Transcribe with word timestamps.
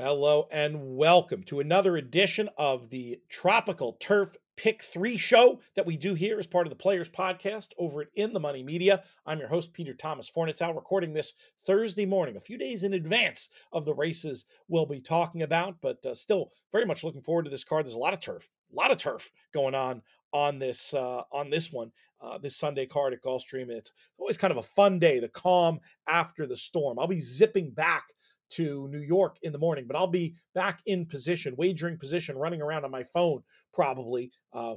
Hello 0.00 0.46
and 0.52 0.96
welcome 0.96 1.42
to 1.42 1.58
another 1.58 1.96
edition 1.96 2.48
of 2.56 2.90
the 2.90 3.18
Tropical 3.28 3.94
Turf 3.94 4.36
Pick 4.56 4.80
3 4.80 5.16
show 5.16 5.58
that 5.74 5.86
we 5.86 5.96
do 5.96 6.14
here 6.14 6.38
as 6.38 6.46
part 6.46 6.68
of 6.68 6.70
the 6.70 6.76
Players 6.76 7.08
Podcast 7.08 7.70
over 7.78 8.02
at 8.02 8.08
In 8.14 8.32
the 8.32 8.38
Money 8.38 8.62
Media. 8.62 9.02
I'm 9.26 9.40
your 9.40 9.48
host, 9.48 9.72
Peter 9.72 9.94
Thomas 9.94 10.30
Fornatale, 10.30 10.76
recording 10.76 11.14
this 11.14 11.32
Thursday 11.66 12.06
morning, 12.06 12.36
a 12.36 12.40
few 12.40 12.56
days 12.56 12.84
in 12.84 12.94
advance 12.94 13.48
of 13.72 13.84
the 13.84 13.92
races 13.92 14.44
we'll 14.68 14.86
be 14.86 15.00
talking 15.00 15.42
about, 15.42 15.80
but 15.82 16.06
uh, 16.06 16.14
still 16.14 16.52
very 16.70 16.86
much 16.86 17.02
looking 17.02 17.22
forward 17.22 17.46
to 17.46 17.50
this 17.50 17.64
card. 17.64 17.84
There's 17.84 17.96
a 17.96 17.98
lot 17.98 18.14
of 18.14 18.20
turf, 18.20 18.48
a 18.72 18.76
lot 18.76 18.92
of 18.92 18.98
turf 18.98 19.32
going 19.52 19.74
on 19.74 20.02
on 20.32 20.60
this 20.60 20.94
uh, 20.94 21.22
on 21.32 21.50
this 21.50 21.72
one, 21.72 21.90
uh, 22.20 22.38
this 22.38 22.56
Sunday 22.56 22.86
card 22.86 23.14
at 23.14 23.22
Gulfstream. 23.24 23.68
It's 23.68 23.90
always 24.16 24.38
kind 24.38 24.52
of 24.52 24.58
a 24.58 24.62
fun 24.62 25.00
day, 25.00 25.18
the 25.18 25.28
calm 25.28 25.80
after 26.06 26.46
the 26.46 26.54
storm. 26.54 27.00
I'll 27.00 27.08
be 27.08 27.20
zipping 27.20 27.72
back 27.72 28.04
to 28.50 28.88
New 28.88 29.00
York 29.00 29.36
in 29.42 29.52
the 29.52 29.58
morning, 29.58 29.86
but 29.86 29.96
I'll 29.96 30.06
be 30.06 30.34
back 30.54 30.80
in 30.86 31.06
position, 31.06 31.54
wagering 31.56 31.98
position, 31.98 32.36
running 32.36 32.62
around 32.62 32.84
on 32.84 32.90
my 32.90 33.04
phone 33.04 33.42
probably. 33.72 34.30
Uh, 34.52 34.74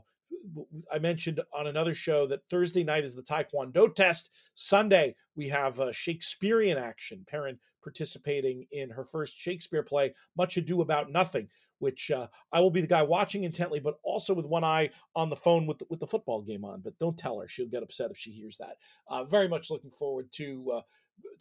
I 0.91 0.99
mentioned 0.99 1.41
on 1.53 1.67
another 1.67 1.93
show 1.93 2.25
that 2.27 2.41
Thursday 2.49 2.83
night 2.83 3.03
is 3.03 3.13
the 3.13 3.21
Taekwondo 3.21 3.93
test. 3.93 4.31
Sunday, 4.53 5.15
we 5.35 5.47
have 5.49 5.79
uh, 5.79 5.91
Shakespearean 5.91 6.77
action. 6.77 7.25
Perrin 7.27 7.59
participating 7.83 8.65
in 8.71 8.89
her 8.89 9.03
first 9.03 9.37
Shakespeare 9.37 9.83
play, 9.83 10.13
Much 10.37 10.57
Ado 10.57 10.81
About 10.81 11.11
Nothing, 11.11 11.47
which 11.79 12.11
uh, 12.11 12.27
I 12.51 12.59
will 12.59 12.69
be 12.69 12.81
the 12.81 12.87
guy 12.87 13.01
watching 13.01 13.43
intently, 13.43 13.79
but 13.79 13.95
also 14.03 14.33
with 14.33 14.45
one 14.45 14.63
eye 14.63 14.89
on 15.15 15.29
the 15.29 15.35
phone 15.35 15.65
with 15.65 15.79
the, 15.79 15.85
with 15.89 15.99
the 15.99 16.07
football 16.07 16.41
game 16.41 16.63
on. 16.63 16.81
But 16.81 16.97
don't 16.99 17.17
tell 17.17 17.39
her; 17.39 17.47
she'll 17.47 17.67
get 17.67 17.83
upset 17.83 18.11
if 18.11 18.17
she 18.17 18.31
hears 18.31 18.57
that. 18.57 18.77
Uh, 19.07 19.23
very 19.25 19.47
much 19.47 19.71
looking 19.71 19.91
forward 19.91 20.31
to 20.33 20.71
uh, 20.75 20.81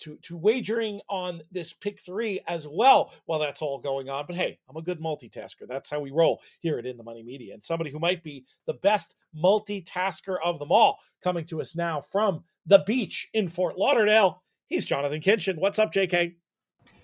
to 0.01 0.17
to 0.23 0.37
wagering 0.37 1.01
on 1.09 1.43
this 1.51 1.73
pick 1.73 2.01
three 2.01 2.41
as 2.47 2.67
well 2.69 3.13
while 3.27 3.39
that's 3.39 3.63
all 3.63 3.79
going 3.79 4.09
on. 4.09 4.25
But 4.27 4.37
hey, 4.37 4.59
I'm 4.69 4.77
a 4.77 4.83
good 4.83 5.01
multitasker. 5.01 5.67
That's 5.69 5.91
how 5.91 6.01
we 6.01 6.11
roll 6.11 6.41
here 6.61 6.79
at 6.79 6.87
In 6.87 6.97
the 6.97 7.03
Money 7.05 7.23
Media. 7.23 7.55
And 7.55 7.63
somebody 7.63 7.91
who 7.91 7.99
might 7.99 8.23
be 8.23 8.45
the 8.67 8.75
best 8.75 9.15
multitasker 9.37 10.37
of 10.43 10.59
them 10.59 10.73
all, 10.73 10.99
coming 11.23 11.45
to 11.47 11.61
us 11.61 11.75
now 11.77 12.01
from 12.01 12.45
the 12.67 12.83
beach 12.87 13.29
in 13.33 13.49
Fort 13.49 13.77
Lauderdale. 13.77 14.43
He's 14.67 14.85
Jonathan 14.85 15.21
Kinchen. 15.21 15.57
What's 15.59 15.79
up, 15.79 15.93
JK? 15.93 16.35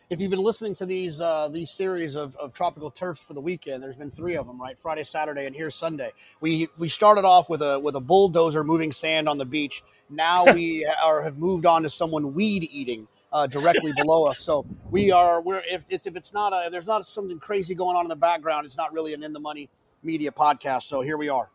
If 0.08 0.20
you've 0.20 0.30
been 0.30 0.42
listening 0.42 0.74
to 0.76 0.86
these 0.86 1.20
uh, 1.20 1.48
these 1.48 1.70
series 1.70 2.14
of, 2.14 2.36
of 2.36 2.52
tropical 2.52 2.90
turfs 2.90 3.20
for 3.20 3.34
the 3.34 3.40
weekend, 3.40 3.82
there's 3.82 3.96
been 3.96 4.10
three 4.10 4.36
of 4.36 4.46
them, 4.46 4.60
right? 4.60 4.78
Friday, 4.78 5.04
Saturday, 5.04 5.46
and 5.46 5.56
here's 5.56 5.74
Sunday. 5.74 6.12
We 6.40 6.68
we 6.78 6.88
started 6.88 7.24
off 7.24 7.48
with 7.48 7.62
a 7.62 7.78
with 7.78 7.96
a 7.96 8.00
bulldozer 8.00 8.62
moving 8.62 8.92
sand 8.92 9.28
on 9.28 9.38
the 9.38 9.44
beach. 9.44 9.82
Now 10.08 10.44
we 10.54 10.86
are 11.02 11.22
have 11.22 11.38
moved 11.38 11.66
on 11.66 11.82
to 11.82 11.90
someone 11.90 12.34
weed 12.34 12.68
eating 12.70 13.08
uh, 13.32 13.46
directly 13.46 13.92
below 13.96 14.24
us. 14.24 14.40
So 14.40 14.64
we 14.90 15.10
are 15.10 15.40
we're 15.40 15.62
if 15.68 15.84
if 15.90 16.14
it's 16.16 16.32
not 16.32 16.52
a 16.52 16.70
there's 16.70 16.86
not 16.86 17.08
something 17.08 17.38
crazy 17.40 17.74
going 17.74 17.96
on 17.96 18.04
in 18.04 18.08
the 18.08 18.16
background, 18.16 18.66
it's 18.66 18.76
not 18.76 18.92
really 18.92 19.12
an 19.12 19.24
in 19.24 19.32
the 19.32 19.40
money 19.40 19.68
media 20.02 20.30
podcast. 20.30 20.84
So 20.84 21.00
here 21.00 21.16
we 21.16 21.28
are. 21.28 21.48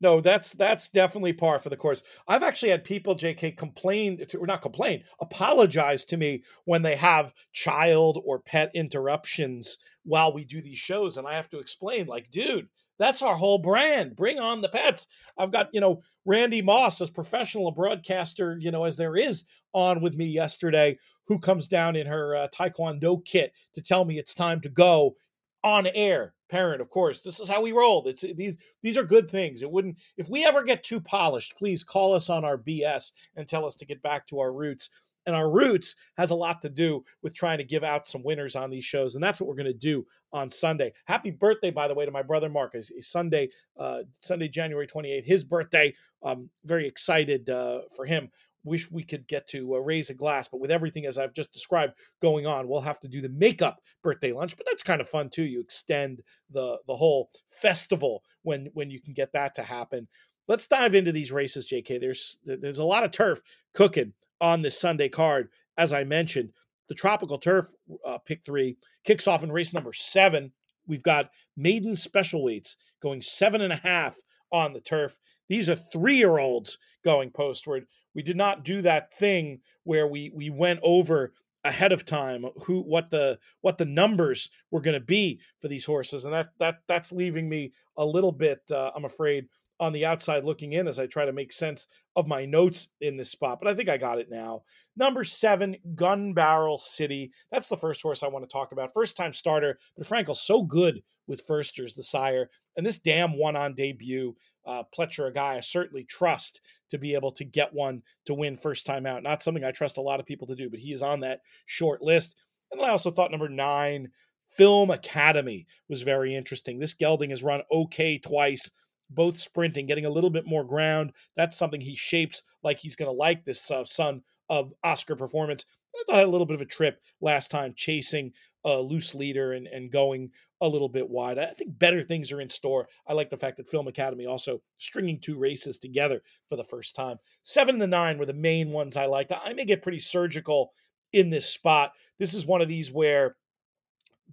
No, 0.00 0.20
that's 0.20 0.52
that's 0.52 0.88
definitely 0.88 1.32
par 1.32 1.58
for 1.58 1.70
the 1.70 1.76
course. 1.76 2.02
I've 2.28 2.42
actually 2.42 2.70
had 2.70 2.84
people, 2.84 3.14
JK, 3.16 3.56
complain 3.56 4.24
to, 4.26 4.38
or 4.38 4.46
not 4.46 4.60
complain, 4.62 5.04
apologize 5.20 6.04
to 6.06 6.16
me 6.16 6.42
when 6.64 6.82
they 6.82 6.96
have 6.96 7.32
child 7.52 8.20
or 8.24 8.40
pet 8.40 8.70
interruptions 8.74 9.78
while 10.04 10.32
we 10.32 10.44
do 10.44 10.60
these 10.60 10.78
shows, 10.78 11.16
and 11.16 11.26
I 11.26 11.34
have 11.34 11.48
to 11.50 11.58
explain, 11.58 12.06
like, 12.06 12.30
dude, 12.30 12.68
that's 12.98 13.22
our 13.22 13.34
whole 13.36 13.58
brand. 13.58 14.14
Bring 14.16 14.38
on 14.38 14.60
the 14.60 14.68
pets. 14.68 15.06
I've 15.38 15.52
got 15.52 15.70
you 15.72 15.80
know 15.80 16.02
Randy 16.24 16.60
Moss, 16.60 17.00
as 17.00 17.10
professional 17.10 17.68
a 17.68 17.72
broadcaster, 17.72 18.56
you 18.60 18.70
know 18.70 18.84
as 18.84 18.96
there 18.96 19.16
is, 19.16 19.44
on 19.72 20.00
with 20.02 20.14
me 20.14 20.26
yesterday, 20.26 20.98
who 21.28 21.38
comes 21.38 21.66
down 21.68 21.96
in 21.96 22.06
her 22.06 22.36
uh, 22.36 22.48
Taekwondo 22.48 23.24
kit 23.24 23.52
to 23.72 23.80
tell 23.82 24.04
me 24.04 24.18
it's 24.18 24.34
time 24.34 24.60
to 24.60 24.68
go 24.68 25.16
on 25.62 25.86
air 25.94 26.33
parent 26.48 26.80
of 26.80 26.90
course 26.90 27.20
this 27.20 27.40
is 27.40 27.48
how 27.48 27.60
we 27.60 27.72
roll 27.72 28.06
it's 28.06 28.24
these 28.34 28.56
these 28.82 28.96
are 28.98 29.04
good 29.04 29.30
things. 29.30 29.62
It 29.62 29.70
wouldn't 29.70 29.96
if 30.16 30.28
we 30.28 30.44
ever 30.44 30.62
get 30.62 30.84
too 30.84 31.00
polished 31.00 31.56
please 31.56 31.82
call 31.82 32.14
us 32.14 32.30
on 32.30 32.44
our 32.44 32.58
bs 32.58 33.12
and 33.36 33.48
tell 33.48 33.64
us 33.64 33.74
to 33.76 33.86
get 33.86 34.02
back 34.02 34.26
to 34.28 34.38
our 34.40 34.52
roots. 34.52 34.90
And 35.26 35.34
our 35.34 35.50
roots 35.50 35.96
has 36.18 36.32
a 36.32 36.34
lot 36.34 36.60
to 36.60 36.68
do 36.68 37.02
with 37.22 37.32
trying 37.32 37.56
to 37.56 37.64
give 37.64 37.82
out 37.82 38.06
some 38.06 38.22
winners 38.22 38.56
on 38.56 38.68
these 38.68 38.84
shows 38.84 39.14
and 39.14 39.24
that's 39.24 39.40
what 39.40 39.48
we're 39.48 39.54
going 39.54 39.66
to 39.66 39.72
do 39.72 40.06
on 40.32 40.50
sunday. 40.50 40.92
Happy 41.06 41.30
birthday 41.30 41.70
by 41.70 41.88
the 41.88 41.94
way 41.94 42.04
to 42.04 42.10
my 42.10 42.22
brother 42.22 42.50
mark. 42.50 42.74
It's, 42.74 42.90
sunday 43.08 43.48
uh, 43.78 44.00
sunday 44.20 44.48
january 44.48 44.86
28th 44.86 45.24
his 45.24 45.44
birthday. 45.44 45.94
I'm 46.22 46.50
very 46.64 46.86
excited 46.86 47.48
uh, 47.48 47.80
for 47.96 48.04
him 48.04 48.30
wish 48.64 48.90
we 48.90 49.04
could 49.04 49.28
get 49.28 49.46
to 49.48 49.74
uh, 49.74 49.78
raise 49.78 50.10
a 50.10 50.14
glass, 50.14 50.48
but 50.48 50.60
with 50.60 50.70
everything 50.70 51.06
as 51.06 51.18
I've 51.18 51.34
just 51.34 51.52
described 51.52 51.94
going 52.20 52.46
on, 52.46 52.66
we'll 52.66 52.80
have 52.80 53.00
to 53.00 53.08
do 53.08 53.20
the 53.20 53.28
makeup 53.28 53.80
birthday 54.02 54.32
lunch. 54.32 54.56
But 54.56 54.66
that's 54.66 54.82
kind 54.82 55.00
of 55.00 55.08
fun 55.08 55.30
too. 55.30 55.44
You 55.44 55.60
extend 55.60 56.22
the 56.50 56.78
the 56.86 56.96
whole 56.96 57.30
festival 57.48 58.22
when 58.42 58.70
when 58.74 58.90
you 58.90 59.00
can 59.00 59.12
get 59.12 59.32
that 59.32 59.54
to 59.56 59.62
happen. 59.62 60.08
Let's 60.48 60.66
dive 60.66 60.94
into 60.94 61.12
these 61.12 61.32
races, 61.32 61.68
JK. 61.70 62.00
There's 62.00 62.38
there's 62.44 62.78
a 62.78 62.84
lot 62.84 63.04
of 63.04 63.12
turf 63.12 63.40
cooking 63.74 64.12
on 64.40 64.62
this 64.62 64.78
Sunday 64.78 65.08
card. 65.08 65.48
As 65.76 65.92
I 65.92 66.04
mentioned, 66.04 66.50
the 66.88 66.94
tropical 66.94 67.38
turf 67.38 67.66
uh, 68.06 68.18
pick 68.18 68.44
three 68.44 68.76
kicks 69.04 69.26
off 69.26 69.42
in 69.42 69.52
race 69.52 69.72
number 69.72 69.92
seven. 69.92 70.52
We've 70.86 71.02
got 71.02 71.30
maiden 71.56 71.96
special 71.96 72.44
weights 72.44 72.76
going 73.02 73.22
seven 73.22 73.60
and 73.60 73.72
a 73.72 73.76
half 73.76 74.16
on 74.52 74.72
the 74.72 74.80
turf. 74.80 75.18
These 75.48 75.68
are 75.68 75.74
three 75.74 76.16
year 76.16 76.38
olds 76.38 76.78
going 77.04 77.30
postward 77.30 77.86
we 78.14 78.22
did 78.22 78.36
not 78.36 78.64
do 78.64 78.82
that 78.82 79.16
thing 79.18 79.60
where 79.84 80.06
we 80.06 80.30
we 80.34 80.50
went 80.50 80.80
over 80.82 81.32
ahead 81.64 81.92
of 81.92 82.04
time 82.04 82.44
who 82.64 82.80
what 82.80 83.10
the 83.10 83.38
what 83.62 83.78
the 83.78 83.86
numbers 83.86 84.50
were 84.70 84.80
going 84.80 84.98
to 84.98 85.04
be 85.04 85.40
for 85.60 85.68
these 85.68 85.84
horses 85.84 86.24
and 86.24 86.34
that 86.34 86.48
that 86.58 86.76
that's 86.86 87.10
leaving 87.10 87.48
me 87.48 87.72
a 87.96 88.04
little 88.04 88.32
bit 88.32 88.60
uh, 88.70 88.90
i'm 88.94 89.04
afraid 89.04 89.46
on 89.80 89.92
the 89.92 90.06
outside 90.06 90.44
looking 90.44 90.72
in 90.72 90.86
as 90.86 90.98
i 90.98 91.06
try 91.06 91.24
to 91.24 91.32
make 91.32 91.52
sense 91.52 91.86
of 92.16 92.26
my 92.26 92.44
notes 92.44 92.88
in 93.00 93.16
this 93.16 93.30
spot 93.30 93.58
but 93.60 93.68
i 93.68 93.74
think 93.74 93.88
i 93.88 93.96
got 93.96 94.18
it 94.18 94.30
now 94.30 94.62
number 94.96 95.24
seven 95.24 95.76
gun 95.94 96.32
barrel 96.32 96.78
city 96.78 97.32
that's 97.50 97.68
the 97.68 97.76
first 97.76 98.02
horse 98.02 98.22
i 98.22 98.28
want 98.28 98.44
to 98.44 98.52
talk 98.52 98.72
about 98.72 98.92
first 98.92 99.16
time 99.16 99.32
starter 99.32 99.78
but 99.96 100.06
frankel's 100.06 100.46
so 100.46 100.62
good 100.62 101.02
with 101.26 101.42
firsters 101.46 101.94
the 101.94 102.02
sire 102.02 102.48
and 102.76 102.84
this 102.84 102.98
dam 102.98 103.36
one 103.36 103.56
on 103.56 103.74
debut 103.74 104.34
uh, 104.66 104.82
Pletcher, 104.96 105.28
a 105.28 105.32
guy 105.32 105.56
I 105.56 105.60
certainly 105.60 106.04
trust 106.04 106.60
to 106.90 106.98
be 106.98 107.14
able 107.14 107.32
to 107.32 107.44
get 107.44 107.72
one 107.72 108.02
to 108.26 108.34
win 108.34 108.56
first 108.56 108.86
time 108.86 109.06
out. 109.06 109.22
Not 109.22 109.42
something 109.42 109.64
I 109.64 109.72
trust 109.72 109.98
a 109.98 110.02
lot 110.02 110.20
of 110.20 110.26
people 110.26 110.46
to 110.48 110.54
do, 110.54 110.70
but 110.70 110.80
he 110.80 110.92
is 110.92 111.02
on 111.02 111.20
that 111.20 111.40
short 111.66 112.02
list. 112.02 112.36
And 112.72 112.80
I 112.80 112.90
also 112.90 113.10
thought 113.10 113.30
number 113.30 113.48
nine, 113.48 114.10
Film 114.56 114.90
Academy, 114.90 115.66
was 115.88 116.02
very 116.02 116.34
interesting. 116.34 116.78
This 116.78 116.94
gelding 116.94 117.30
has 117.30 117.42
run 117.42 117.62
okay 117.70 118.18
twice, 118.18 118.70
both 119.10 119.38
sprinting, 119.38 119.86
getting 119.86 120.06
a 120.06 120.10
little 120.10 120.30
bit 120.30 120.46
more 120.46 120.64
ground. 120.64 121.12
That's 121.36 121.56
something 121.56 121.80
he 121.80 121.96
shapes 121.96 122.42
like 122.62 122.78
he's 122.78 122.96
going 122.96 123.10
to 123.10 123.16
like 123.16 123.44
this 123.44 123.70
uh, 123.70 123.84
son 123.84 124.22
of 124.48 124.72
Oscar 124.82 125.16
performance. 125.16 125.64
I 125.94 126.02
thought 126.06 126.16
I 126.16 126.18
had 126.20 126.28
a 126.28 126.30
little 126.30 126.46
bit 126.46 126.56
of 126.56 126.60
a 126.60 126.66
trip 126.66 127.00
last 127.20 127.50
time 127.50 127.72
chasing 127.76 128.32
a 128.64 128.76
loose 128.76 129.14
leader 129.14 129.52
and, 129.52 129.66
and 129.66 129.92
going 129.92 130.30
a 130.60 130.68
little 130.68 130.88
bit 130.88 131.08
wide. 131.08 131.38
I 131.38 131.46
think 131.46 131.78
better 131.78 132.02
things 132.02 132.32
are 132.32 132.40
in 132.40 132.48
store. 132.48 132.88
I 133.06 133.12
like 133.12 133.30
the 133.30 133.36
fact 133.36 133.58
that 133.58 133.68
Film 133.68 133.86
Academy 133.86 134.26
also 134.26 134.62
stringing 134.78 135.20
two 135.20 135.38
races 135.38 135.78
together 135.78 136.22
for 136.48 136.56
the 136.56 136.64
first 136.64 136.96
time. 136.96 137.18
Seven 137.42 137.76
and 137.76 137.82
the 137.82 137.86
nine 137.86 138.18
were 138.18 138.26
the 138.26 138.32
main 138.32 138.70
ones 138.70 138.96
I 138.96 139.06
liked. 139.06 139.32
I 139.32 139.52
may 139.52 139.66
get 139.66 139.82
pretty 139.82 139.98
surgical 139.98 140.72
in 141.12 141.30
this 141.30 141.48
spot. 141.48 141.92
This 142.18 142.34
is 142.34 142.46
one 142.46 142.62
of 142.62 142.68
these 142.68 142.90
where 142.90 143.36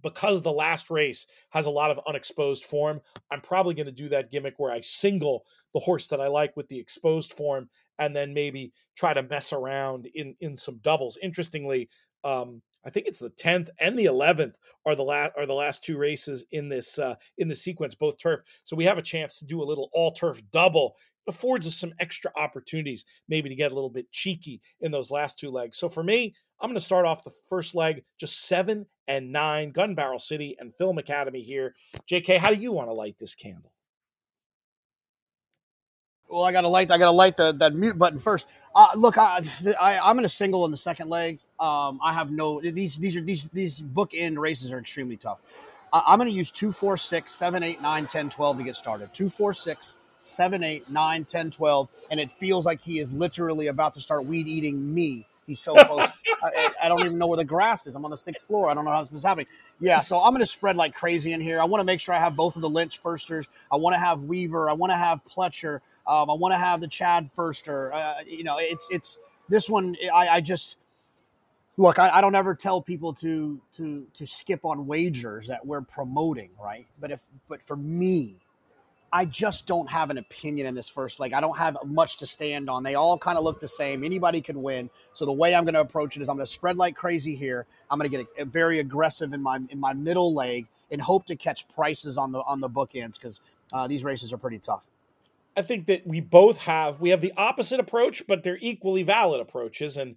because 0.02 0.42
the 0.42 0.52
last 0.52 0.90
race 0.90 1.28
has 1.50 1.66
a 1.66 1.72
lot 1.72 1.92
of 1.92 2.00
unexposed 2.08 2.66
form, 2.66 3.02
I'm 3.30 3.42
probably 3.42 3.74
going 3.74 3.86
to 3.86 3.92
do 3.92 4.10
that 4.10 4.32
gimmick 4.32 4.56
where 4.58 4.72
I 4.72 4.82
single 4.82 5.46
the 5.74 5.80
horse 5.80 6.08
that 6.08 6.22
I 6.22 6.28
like 6.28 6.56
with 6.58 6.68
the 6.68 6.80
exposed 6.80 7.34
form 7.34 7.70
and 8.00 8.16
then 8.16 8.34
maybe 8.34 8.74
try 8.96 9.14
to 9.14 9.24
mess 9.24 9.54
around 9.54 10.08
in 10.14 10.36
in 10.40 10.56
some 10.56 10.78
doubles. 10.80 11.18
Interestingly, 11.22 11.90
um, 12.24 12.62
I 12.86 12.90
think 12.90 13.08
it's 13.08 13.20
the 13.20 13.30
10th 13.30 13.70
and 13.80 13.98
the 13.98 14.06
11th 14.06 14.54
are 14.86 14.96
the 14.96 15.04
last 15.04 15.32
are 15.38 15.46
the 15.46 15.54
last 15.54 15.84
two 15.84 15.98
races 15.98 16.46
in 16.52 16.70
this 16.70 16.98
uh, 16.98 17.16
in 17.38 17.48
the 17.48 17.56
sequence, 17.56 17.96
both 17.96 18.18
turf. 18.18 18.42
So 18.64 18.76
we 18.76 18.86
have 18.86 18.98
a 18.98 19.04
chance 19.04 19.38
to 19.40 19.46
do 19.46 19.62
a 19.62 19.66
little 19.66 19.90
all 19.94 20.12
turf 20.12 20.42
double. 20.52 20.96
Affords 21.28 21.68
us 21.68 21.76
some 21.76 21.94
extra 22.00 22.32
opportunities, 22.36 23.06
maybe 23.28 23.50
to 23.50 23.56
get 23.56 23.72
a 23.72 23.76
little 23.76 23.90
bit 23.90 24.12
cheeky 24.12 24.62
in 24.82 24.92
those 24.92 25.12
last 25.12 25.38
two 25.38 25.52
legs. 25.52 25.78
So 25.78 25.88
for 25.88 26.04
me, 26.04 26.34
I'm 26.60 26.70
going 26.70 26.76
to 26.76 26.82
start 26.82 27.06
off 27.06 27.24
the 27.24 27.34
first 27.50 27.76
leg 27.76 28.04
just 28.20 28.48
seven 28.48 28.86
and 29.08 29.32
nine, 29.32 29.72
Gun 29.72 29.96
Barrel 29.96 30.20
City 30.20 30.56
and 30.60 30.76
Film 30.76 30.98
Academy 30.98 31.42
here. 31.42 31.76
JK, 32.10 32.38
how 32.38 32.50
do 32.50 32.56
you 32.56 32.72
want 32.72 32.90
to 32.90 32.94
light 32.94 33.18
this 33.20 33.36
candle? 33.36 33.72
Well, 36.30 36.44
I 36.44 36.54
got 36.54 36.62
to 36.62 36.70
light. 36.70 36.90
I 36.90 36.98
got 36.98 37.06
to 37.06 37.12
light 37.12 37.36
the 37.36 37.52
that 37.54 37.74
mute 37.74 37.98
button 37.98 38.18
first. 38.18 38.48
Uh, 38.74 38.88
look, 38.96 39.18
I, 39.18 39.42
I 39.80 40.10
am 40.10 40.16
going 40.16 40.24
to 40.24 40.30
single 40.30 40.64
in 40.64 40.72
the 40.72 40.78
second 40.78 41.10
leg. 41.10 41.40
Um, 41.60 42.00
I 42.02 42.14
have 42.14 42.32
no 42.32 42.62
these 42.62 42.96
these 42.98 43.18
are 43.18 43.22
these 43.22 43.50
these 43.52 43.82
bookend 43.82 44.38
races 44.38 44.72
are 44.72 44.80
extremely 44.80 45.18
tough. 45.18 45.40
I, 45.92 46.04
I'm 46.08 46.20
going 46.20 46.30
to 46.30 46.36
use 46.36 46.50
two, 46.50 46.72
four, 46.72 46.96
six, 46.96 47.34
seven, 47.34 47.64
eight, 47.64 47.82
nine, 47.82 48.08
10, 48.08 48.30
12 48.30 48.60
to 48.60 48.64
get 48.64 48.76
started. 48.78 49.14
Two, 49.14 49.30
four, 49.30 49.54
six, 49.54 49.98
seven, 50.22 50.64
eight, 50.64 50.90
nine, 50.90 51.26
10, 51.26 51.52
12, 51.52 51.90
and 52.12 52.20
it 52.20 52.32
feels 52.32 52.66
like 52.66 52.82
he 52.82 53.00
is 53.00 53.12
literally 53.14 53.68
about 53.68 53.94
to 53.96 54.02
start 54.02 54.26
weed 54.26 54.48
eating 54.48 54.94
me 54.94 55.26
He's 55.52 55.62
so 55.62 55.74
close. 55.86 56.10
I, 56.42 56.72
I, 56.84 56.88
don't 56.88 57.02
even 57.02 57.18
know 57.18 57.28
where 57.28 57.38
the 57.38 57.44
grass 57.44 57.86
is. 57.86 57.94
I'm 57.94 58.06
on 58.06 58.12
the 58.12 58.18
sixth 58.18 58.48
floor. 58.48 58.70
I 58.70 58.74
don't 58.74 58.86
know 58.86 58.92
how 58.92 59.04
this 59.04 59.12
is 59.12 59.24
happening. 59.24 59.48
Yeah, 59.80 60.00
so 60.00 60.22
I'm 60.22 60.32
going 60.32 60.40
to 60.40 60.48
spread 60.48 60.78
like 60.78 60.94
crazy 60.94 61.34
in 61.34 61.42
here. 61.42 61.60
I 61.60 61.66
want 61.66 61.82
to 61.82 61.86
make 61.86 62.00
sure 62.00 62.16
I 62.16 62.20
have 62.20 62.36
both 62.36 62.56
of 62.56 62.62
the 62.62 62.70
Lynch 62.70 63.00
firsters. 63.00 63.48
I 63.72 63.76
want 63.76 63.94
to 63.94 64.00
have 64.00 64.22
Weaver. 64.22 64.70
I 64.70 64.74
want 64.74 64.92
to 64.92 64.98
have 64.98 65.20
Pletcher. 65.30 65.82
Um, 66.08 66.30
I 66.30 66.34
want 66.34 66.54
to 66.54 66.58
have 66.58 66.80
the 66.80 66.88
Chad 66.88 67.30
firster. 67.36 67.94
Uh, 67.94 68.24
you 68.26 68.44
know, 68.44 68.58
it's 68.60 68.88
it's 68.92 69.18
this 69.50 69.70
one. 69.70 69.96
I, 70.14 70.30
I 70.30 70.42
just 70.42 70.78
look. 71.78 72.00
I, 72.00 72.10
I, 72.10 72.22
don't 72.22 72.36
ever 72.36 72.56
tell 72.56 72.82
people 72.82 73.14
to 73.16 73.60
to 73.78 74.08
to 74.14 74.28
skip 74.28 74.64
on 74.64 74.88
wagers 74.88 75.48
that 75.48 75.66
we're 75.66 75.82
promoting, 75.82 76.52
right? 76.64 76.88
But 77.00 77.12
if 77.12 77.24
but 77.50 77.62
for 77.64 77.76
me, 77.76 78.38
I 79.14 79.26
just 79.26 79.68
don't 79.68 79.90
have 79.90 80.10
an 80.10 80.18
opinion 80.18 80.68
in 80.68 80.74
this 80.74 80.88
first 80.88 81.20
leg. 81.20 81.34
I 81.34 81.42
don't 81.42 81.58
have 81.58 81.78
much 81.86 82.18
to 82.18 82.28
stand 82.28 82.70
on. 82.70 82.84
They 82.84 82.96
all 82.96 83.18
kind 83.18 83.38
of 83.38 83.44
look 83.44 83.60
the 83.60 83.68
same. 83.68 84.04
Anybody 84.04 84.40
can 84.40 84.62
win. 84.62 84.90
So 85.14 85.26
the 85.26 85.34
way 85.34 85.54
I'm 85.54 85.66
going 85.66 85.74
to 85.74 85.82
approach 85.82 86.16
it 86.16 86.22
is 86.22 86.30
I'm 86.30 86.38
going 86.38 86.46
to 86.46 86.52
spread 86.52 86.78
like 86.78 86.96
crazy 86.96 87.36
here. 87.36 87.66
I'm 87.90 88.00
going 88.00 88.10
to 88.10 88.18
get 88.18 88.28
a, 88.38 88.44
a 88.44 88.46
very 88.46 88.80
aggressive 88.80 89.34
in 89.34 89.42
my 89.42 89.60
in 89.70 89.80
my 89.80 89.94
middle 89.94 90.34
leg 90.34 90.68
and 90.92 91.02
hope 91.02 91.26
to 91.26 91.36
catch 91.36 91.68
prices 91.70 92.18
on 92.18 92.32
the 92.32 92.40
on 92.40 92.62
the 92.62 92.70
bookends 92.70 93.16
because 93.16 93.42
uh, 93.74 93.88
these 93.88 94.04
races 94.04 94.32
are 94.32 94.38
pretty 94.38 94.60
tough. 94.60 94.84
I 95.58 95.62
think 95.62 95.88
that 95.88 96.08
we 96.08 96.22
both 96.22 96.58
have 96.60 97.02
we 97.02 97.10
have 97.10 97.22
the 97.22 97.34
opposite 97.36 97.80
approach, 97.80 98.26
but 98.28 98.44
they're 98.44 98.60
equally 98.62 99.04
valid 99.04 99.42
approaches. 99.42 99.98
And 99.98 100.16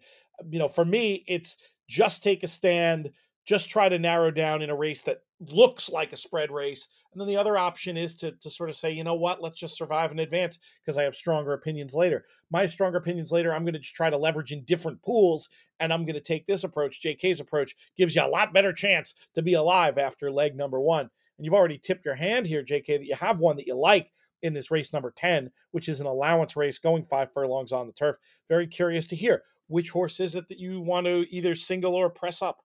you 0.50 0.60
know, 0.60 0.68
for 0.68 0.84
me, 0.84 1.24
it's 1.26 1.56
just 1.88 2.22
take 2.22 2.42
a 2.44 2.48
stand, 2.48 3.10
just 3.44 3.68
try 3.68 3.88
to 3.88 3.98
narrow 3.98 4.30
down 4.30 4.62
in 4.62 4.70
a 4.70 4.74
race 4.74 5.02
that 5.02 5.22
looks 5.40 5.90
like 5.90 6.12
a 6.12 6.16
spread 6.16 6.50
race. 6.50 6.88
And 7.12 7.20
then 7.20 7.28
the 7.28 7.36
other 7.36 7.58
option 7.58 7.96
is 7.96 8.14
to, 8.16 8.32
to 8.32 8.48
sort 8.48 8.70
of 8.70 8.76
say, 8.76 8.90
you 8.90 9.04
know 9.04 9.14
what, 9.14 9.42
let's 9.42 9.58
just 9.58 9.76
survive 9.76 10.12
in 10.12 10.20
advance 10.20 10.58
because 10.82 10.96
I 10.96 11.02
have 11.02 11.14
stronger 11.14 11.52
opinions 11.52 11.94
later. 11.94 12.24
My 12.50 12.66
stronger 12.66 12.98
opinions 12.98 13.32
later, 13.32 13.52
I'm 13.52 13.64
going 13.64 13.74
to 13.74 13.80
try 13.80 14.08
to 14.08 14.16
leverage 14.16 14.52
in 14.52 14.64
different 14.64 15.02
pools. 15.02 15.48
And 15.80 15.92
I'm 15.92 16.04
going 16.04 16.14
to 16.14 16.20
take 16.20 16.46
this 16.46 16.64
approach. 16.64 17.02
JK's 17.02 17.40
approach 17.40 17.74
gives 17.96 18.16
you 18.16 18.24
a 18.24 18.28
lot 18.28 18.54
better 18.54 18.72
chance 18.72 19.14
to 19.34 19.42
be 19.42 19.54
alive 19.54 19.98
after 19.98 20.30
leg 20.30 20.56
number 20.56 20.80
one. 20.80 21.10
And 21.36 21.44
you've 21.44 21.54
already 21.54 21.78
tipped 21.78 22.04
your 22.04 22.14
hand 22.14 22.46
here, 22.46 22.62
JK, 22.62 22.86
that 22.86 23.06
you 23.06 23.16
have 23.16 23.40
one 23.40 23.56
that 23.56 23.66
you 23.66 23.74
like 23.74 24.10
in 24.42 24.54
this 24.54 24.70
race 24.70 24.92
number 24.92 25.10
10, 25.10 25.50
which 25.72 25.88
is 25.88 26.00
an 26.00 26.06
allowance 26.06 26.56
race 26.56 26.78
going 26.78 27.04
five 27.04 27.32
furlongs 27.32 27.72
on 27.72 27.86
the 27.86 27.92
turf. 27.92 28.16
Very 28.48 28.66
curious 28.66 29.06
to 29.06 29.16
hear 29.16 29.42
which 29.68 29.90
horse 29.90 30.20
is 30.20 30.34
it 30.34 30.48
that 30.48 30.58
you 30.58 30.80
want 30.80 31.06
to 31.06 31.24
either 31.30 31.54
single 31.54 31.94
or 31.94 32.10
press 32.10 32.42
up? 32.42 32.62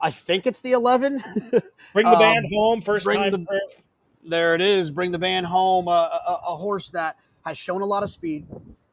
I 0.00 0.10
think 0.10 0.46
it's 0.46 0.60
the 0.60 0.72
11. 0.72 1.22
bring 1.92 2.08
the 2.08 2.16
band 2.16 2.46
um, 2.46 2.50
home 2.52 2.80
first 2.80 3.06
time. 3.06 3.32
The, 3.32 3.60
there 4.24 4.54
it 4.54 4.60
is. 4.60 4.90
Bring 4.90 5.10
the 5.10 5.18
band 5.18 5.46
home. 5.46 5.88
Uh, 5.88 5.92
a, 5.92 6.40
a, 6.48 6.56
horse 6.56 6.90
that 6.90 7.16
has 7.44 7.58
shown 7.58 7.82
a 7.82 7.86
lot 7.86 8.02
of 8.02 8.10
speed. 8.10 8.46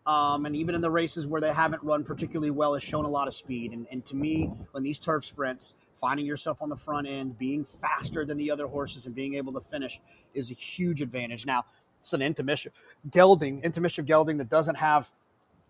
Um, 0.06 0.46
and 0.46 0.56
even 0.56 0.76
in 0.76 0.82
the 0.82 0.92
races 0.92 1.26
where 1.26 1.42
they 1.42 1.52
haven't 1.54 1.84
run 1.84 2.04
particularly 2.04 2.52
well, 2.52 2.74
has 2.74 2.84
shown 2.84 3.06
a 3.06 3.10
lot 3.10 3.28
of 3.28 3.34
speed. 3.34 3.72
And, 3.72 3.88
and 3.92 4.06
to 4.06 4.16
me, 4.16 4.52
when 4.72 4.84
these 4.84 5.00
turf 5.00 5.26
sprints, 5.26 5.74
finding 5.96 6.26
yourself 6.26 6.62
on 6.62 6.70
the 6.70 6.76
front 6.76 7.08
end, 7.08 7.38
being 7.38 7.66
faster 7.66 8.26
than 8.26 8.38
the 8.38 8.52
other 8.52 8.68
horses, 8.68 9.06
and 9.06 9.16
being 9.16 9.34
able 9.36 9.54
to 9.54 9.62
finish 9.62 10.00
is 10.34 10.52
a 10.52 10.54
huge 10.54 11.02
advantage. 11.02 11.46
Now, 11.46 11.66
it's 12.00 12.14
an 12.14 12.22
intermission 12.22 12.72
gelding, 13.10 13.64
intermission 13.64 14.06
gelding 14.06 14.38
that 14.38 14.50
doesn't 14.50 14.76
have 14.76 15.12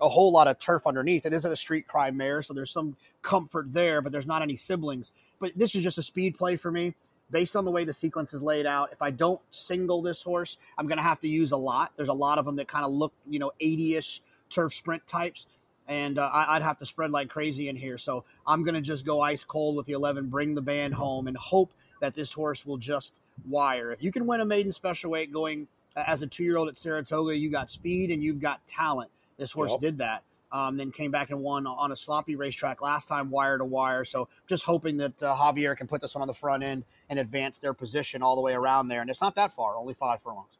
a 0.01 0.09
whole 0.09 0.31
lot 0.31 0.47
of 0.47 0.59
turf 0.59 0.85
underneath. 0.85 1.25
It 1.25 1.33
isn't 1.33 1.51
a 1.51 1.55
street 1.55 1.87
cry 1.87 2.11
mare, 2.11 2.41
so 2.43 2.53
there's 2.53 2.71
some 2.71 2.95
comfort 3.21 3.73
there, 3.73 4.01
but 4.01 4.11
there's 4.11 4.27
not 4.27 4.41
any 4.41 4.55
siblings. 4.55 5.11
But 5.39 5.57
this 5.57 5.75
is 5.75 5.83
just 5.83 5.97
a 5.97 6.03
speed 6.03 6.37
play 6.37 6.55
for 6.55 6.71
me 6.71 6.95
based 7.31 7.55
on 7.55 7.65
the 7.65 7.71
way 7.71 7.83
the 7.83 7.93
sequence 7.93 8.33
is 8.33 8.41
laid 8.41 8.65
out. 8.65 8.89
If 8.91 9.01
I 9.01 9.11
don't 9.11 9.41
single 9.51 10.01
this 10.01 10.21
horse, 10.21 10.57
I'm 10.77 10.87
going 10.87 10.97
to 10.97 11.03
have 11.03 11.19
to 11.21 11.27
use 11.27 11.51
a 11.51 11.57
lot. 11.57 11.91
There's 11.95 12.09
a 12.09 12.13
lot 12.13 12.37
of 12.37 12.45
them 12.45 12.55
that 12.57 12.67
kind 12.67 12.85
of 12.85 12.91
look, 12.91 13.13
you 13.29 13.39
know, 13.39 13.51
80 13.59 13.95
ish 13.95 14.21
turf 14.49 14.73
sprint 14.73 15.05
types. 15.07 15.47
And 15.87 16.17
uh, 16.17 16.29
I'd 16.33 16.63
have 16.63 16.79
to 16.79 16.85
spread 16.85 17.11
like 17.11 17.29
crazy 17.29 17.69
in 17.69 17.75
here. 17.75 17.97
So 17.97 18.23
I'm 18.47 18.63
going 18.63 18.73
to 18.73 18.81
just 18.81 19.05
go 19.05 19.21
ice 19.21 19.43
cold 19.43 19.75
with 19.75 19.85
the 19.85 19.93
11, 19.93 20.29
bring 20.29 20.55
the 20.55 20.61
band 20.61 20.95
home, 20.95 21.27
and 21.27 21.37
hope 21.37 21.71
that 22.01 22.15
this 22.15 22.33
horse 22.33 22.65
will 22.65 22.77
just 22.77 23.19
wire. 23.47 23.91
If 23.91 24.03
you 24.03 24.11
can 24.11 24.25
win 24.25 24.41
a 24.41 24.45
maiden 24.45 24.71
special 24.71 25.11
weight 25.11 25.31
going 25.31 25.67
uh, 25.95 26.03
as 26.07 26.21
a 26.21 26.27
two 26.27 26.43
year 26.43 26.57
old 26.57 26.69
at 26.69 26.77
Saratoga, 26.77 27.37
you 27.37 27.49
got 27.49 27.69
speed 27.69 28.09
and 28.11 28.23
you've 28.23 28.41
got 28.41 28.65
talent. 28.67 29.11
This 29.37 29.51
horse 29.51 29.71
yep. 29.71 29.81
did 29.81 29.97
that. 29.99 30.23
Um, 30.51 30.77
then 30.77 30.91
came 30.91 31.11
back 31.11 31.31
and 31.31 31.41
won 31.41 31.67
on 31.67 31.91
a 31.91 31.95
sloppy 31.95 32.35
racetrack 32.35 32.81
last 32.81 33.07
time, 33.07 33.29
wire 33.29 33.57
to 33.57 33.65
wire. 33.65 34.05
So 34.05 34.29
just 34.47 34.63
hoping 34.63 34.97
that 34.97 35.21
uh, 35.21 35.35
Javier 35.35 35.75
can 35.75 35.87
put 35.87 36.01
this 36.01 36.15
one 36.15 36.21
on 36.21 36.27
the 36.27 36.33
front 36.33 36.63
end 36.63 36.85
and 37.09 37.19
advance 37.19 37.59
their 37.59 37.73
position 37.73 38.21
all 38.21 38.35
the 38.35 38.41
way 38.41 38.53
around 38.53 38.87
there. 38.87 39.01
And 39.01 39.09
it's 39.09 39.21
not 39.21 39.35
that 39.35 39.53
far, 39.53 39.75
only 39.75 39.93
five 39.93 40.21
furlongs. 40.21 40.57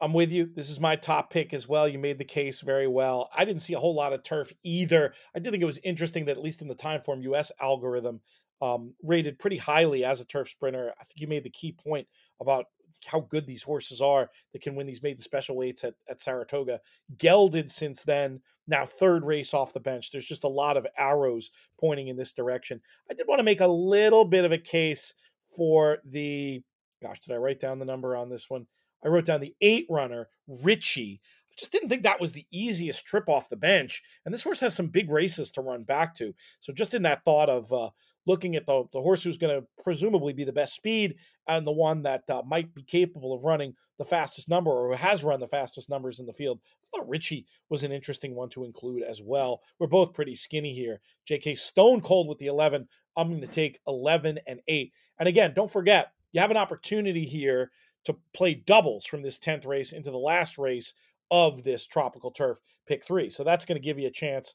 I'm 0.00 0.12
with 0.12 0.30
you. 0.30 0.50
This 0.54 0.68
is 0.68 0.78
my 0.78 0.96
top 0.96 1.30
pick 1.30 1.54
as 1.54 1.66
well. 1.66 1.88
You 1.88 1.98
made 1.98 2.18
the 2.18 2.24
case 2.24 2.60
very 2.60 2.86
well. 2.86 3.30
I 3.34 3.46
didn't 3.46 3.62
see 3.62 3.72
a 3.72 3.78
whole 3.78 3.94
lot 3.94 4.12
of 4.12 4.22
turf 4.22 4.52
either. 4.62 5.14
I 5.34 5.38
did 5.38 5.50
think 5.50 5.62
it 5.62 5.66
was 5.66 5.78
interesting 5.82 6.26
that 6.26 6.36
at 6.36 6.42
least 6.42 6.60
in 6.60 6.68
the 6.68 6.74
time 6.74 7.00
Timeform 7.00 7.22
US 7.22 7.50
algorithm, 7.60 8.20
um, 8.60 8.94
rated 9.02 9.38
pretty 9.38 9.56
highly 9.56 10.04
as 10.04 10.20
a 10.20 10.24
turf 10.24 10.50
sprinter. 10.50 10.92
I 11.00 11.04
think 11.04 11.20
you 11.20 11.26
made 11.26 11.44
the 11.44 11.50
key 11.50 11.72
point 11.72 12.08
about 12.40 12.66
how 13.06 13.20
good 13.20 13.46
these 13.46 13.62
horses 13.62 14.00
are 14.00 14.30
that 14.52 14.62
can 14.62 14.74
win 14.74 14.86
these 14.86 15.02
maiden 15.02 15.20
special 15.20 15.56
weights 15.56 15.84
at, 15.84 15.94
at 16.08 16.20
Saratoga. 16.20 16.80
Gelded 17.18 17.70
since 17.70 18.02
then, 18.02 18.40
now 18.66 18.84
third 18.84 19.24
race 19.24 19.54
off 19.54 19.72
the 19.72 19.80
bench. 19.80 20.10
There's 20.10 20.26
just 20.26 20.44
a 20.44 20.48
lot 20.48 20.76
of 20.76 20.86
arrows 20.98 21.50
pointing 21.80 22.08
in 22.08 22.16
this 22.16 22.32
direction. 22.32 22.80
I 23.10 23.14
did 23.14 23.28
want 23.28 23.38
to 23.38 23.44
make 23.44 23.60
a 23.60 23.66
little 23.66 24.24
bit 24.24 24.44
of 24.44 24.52
a 24.52 24.58
case 24.58 25.14
for 25.56 25.98
the 26.04 26.62
gosh, 27.02 27.20
did 27.20 27.34
I 27.34 27.38
write 27.38 27.60
down 27.60 27.78
the 27.78 27.84
number 27.84 28.16
on 28.16 28.28
this 28.28 28.48
one? 28.48 28.66
I 29.04 29.08
wrote 29.08 29.26
down 29.26 29.40
the 29.40 29.54
eight 29.60 29.86
runner, 29.88 30.28
Richie. 30.48 31.20
I 31.50 31.54
just 31.56 31.72
didn't 31.72 31.88
think 31.88 32.02
that 32.02 32.20
was 32.20 32.32
the 32.32 32.46
easiest 32.50 33.06
trip 33.06 33.28
off 33.28 33.48
the 33.48 33.56
bench. 33.56 34.02
And 34.24 34.32
this 34.32 34.42
horse 34.42 34.60
has 34.60 34.74
some 34.74 34.88
big 34.88 35.10
races 35.10 35.50
to 35.52 35.60
run 35.60 35.84
back 35.84 36.14
to. 36.16 36.34
So 36.60 36.72
just 36.72 36.94
in 36.94 37.02
that 37.02 37.24
thought 37.24 37.48
of 37.48 37.72
uh, 37.72 37.90
looking 38.26 38.56
at 38.56 38.66
the, 38.66 38.84
the 38.92 39.00
horse 39.00 39.22
who's 39.22 39.38
going 39.38 39.60
to 39.60 39.66
presumably 39.82 40.32
be 40.32 40.44
the 40.44 40.52
best 40.52 40.74
speed 40.74 41.16
and 41.46 41.66
the 41.66 41.72
one 41.72 42.02
that 42.02 42.28
uh, 42.28 42.42
might 42.46 42.74
be 42.74 42.82
capable 42.82 43.32
of 43.32 43.44
running 43.44 43.74
the 43.98 44.04
fastest 44.04 44.48
number 44.48 44.70
or 44.70 44.94
has 44.96 45.24
run 45.24 45.40
the 45.40 45.48
fastest 45.48 45.88
numbers 45.88 46.20
in 46.20 46.26
the 46.26 46.32
field. 46.32 46.58
I 46.94 46.98
thought 46.98 47.08
Richie 47.08 47.46
was 47.70 47.84
an 47.84 47.92
interesting 47.92 48.34
one 48.34 48.48
to 48.50 48.64
include 48.64 49.02
as 49.02 49.22
well. 49.22 49.62
We're 49.78 49.86
both 49.86 50.12
pretty 50.12 50.34
skinny 50.34 50.74
here. 50.74 51.00
JK 51.28 51.56
Stone 51.56 52.02
Cold 52.02 52.28
with 52.28 52.38
the 52.38 52.46
11. 52.46 52.86
I'm 53.16 53.28
going 53.28 53.40
to 53.40 53.46
take 53.46 53.80
11 53.86 54.40
and 54.46 54.60
8. 54.68 54.92
And 55.18 55.28
again, 55.28 55.52
don't 55.54 55.70
forget, 55.70 56.12
you 56.32 56.40
have 56.40 56.50
an 56.50 56.56
opportunity 56.56 57.24
here 57.24 57.70
to 58.04 58.16
play 58.34 58.54
doubles 58.54 59.06
from 59.06 59.22
this 59.22 59.38
10th 59.38 59.66
race 59.66 59.92
into 59.92 60.10
the 60.10 60.18
last 60.18 60.58
race 60.58 60.92
of 61.30 61.64
this 61.64 61.86
tropical 61.86 62.30
turf 62.30 62.58
pick 62.86 63.04
three. 63.04 63.30
So 63.30 63.44
that's 63.44 63.64
going 63.64 63.80
to 63.80 63.84
give 63.84 63.98
you 63.98 64.06
a 64.06 64.12
chance, 64.12 64.54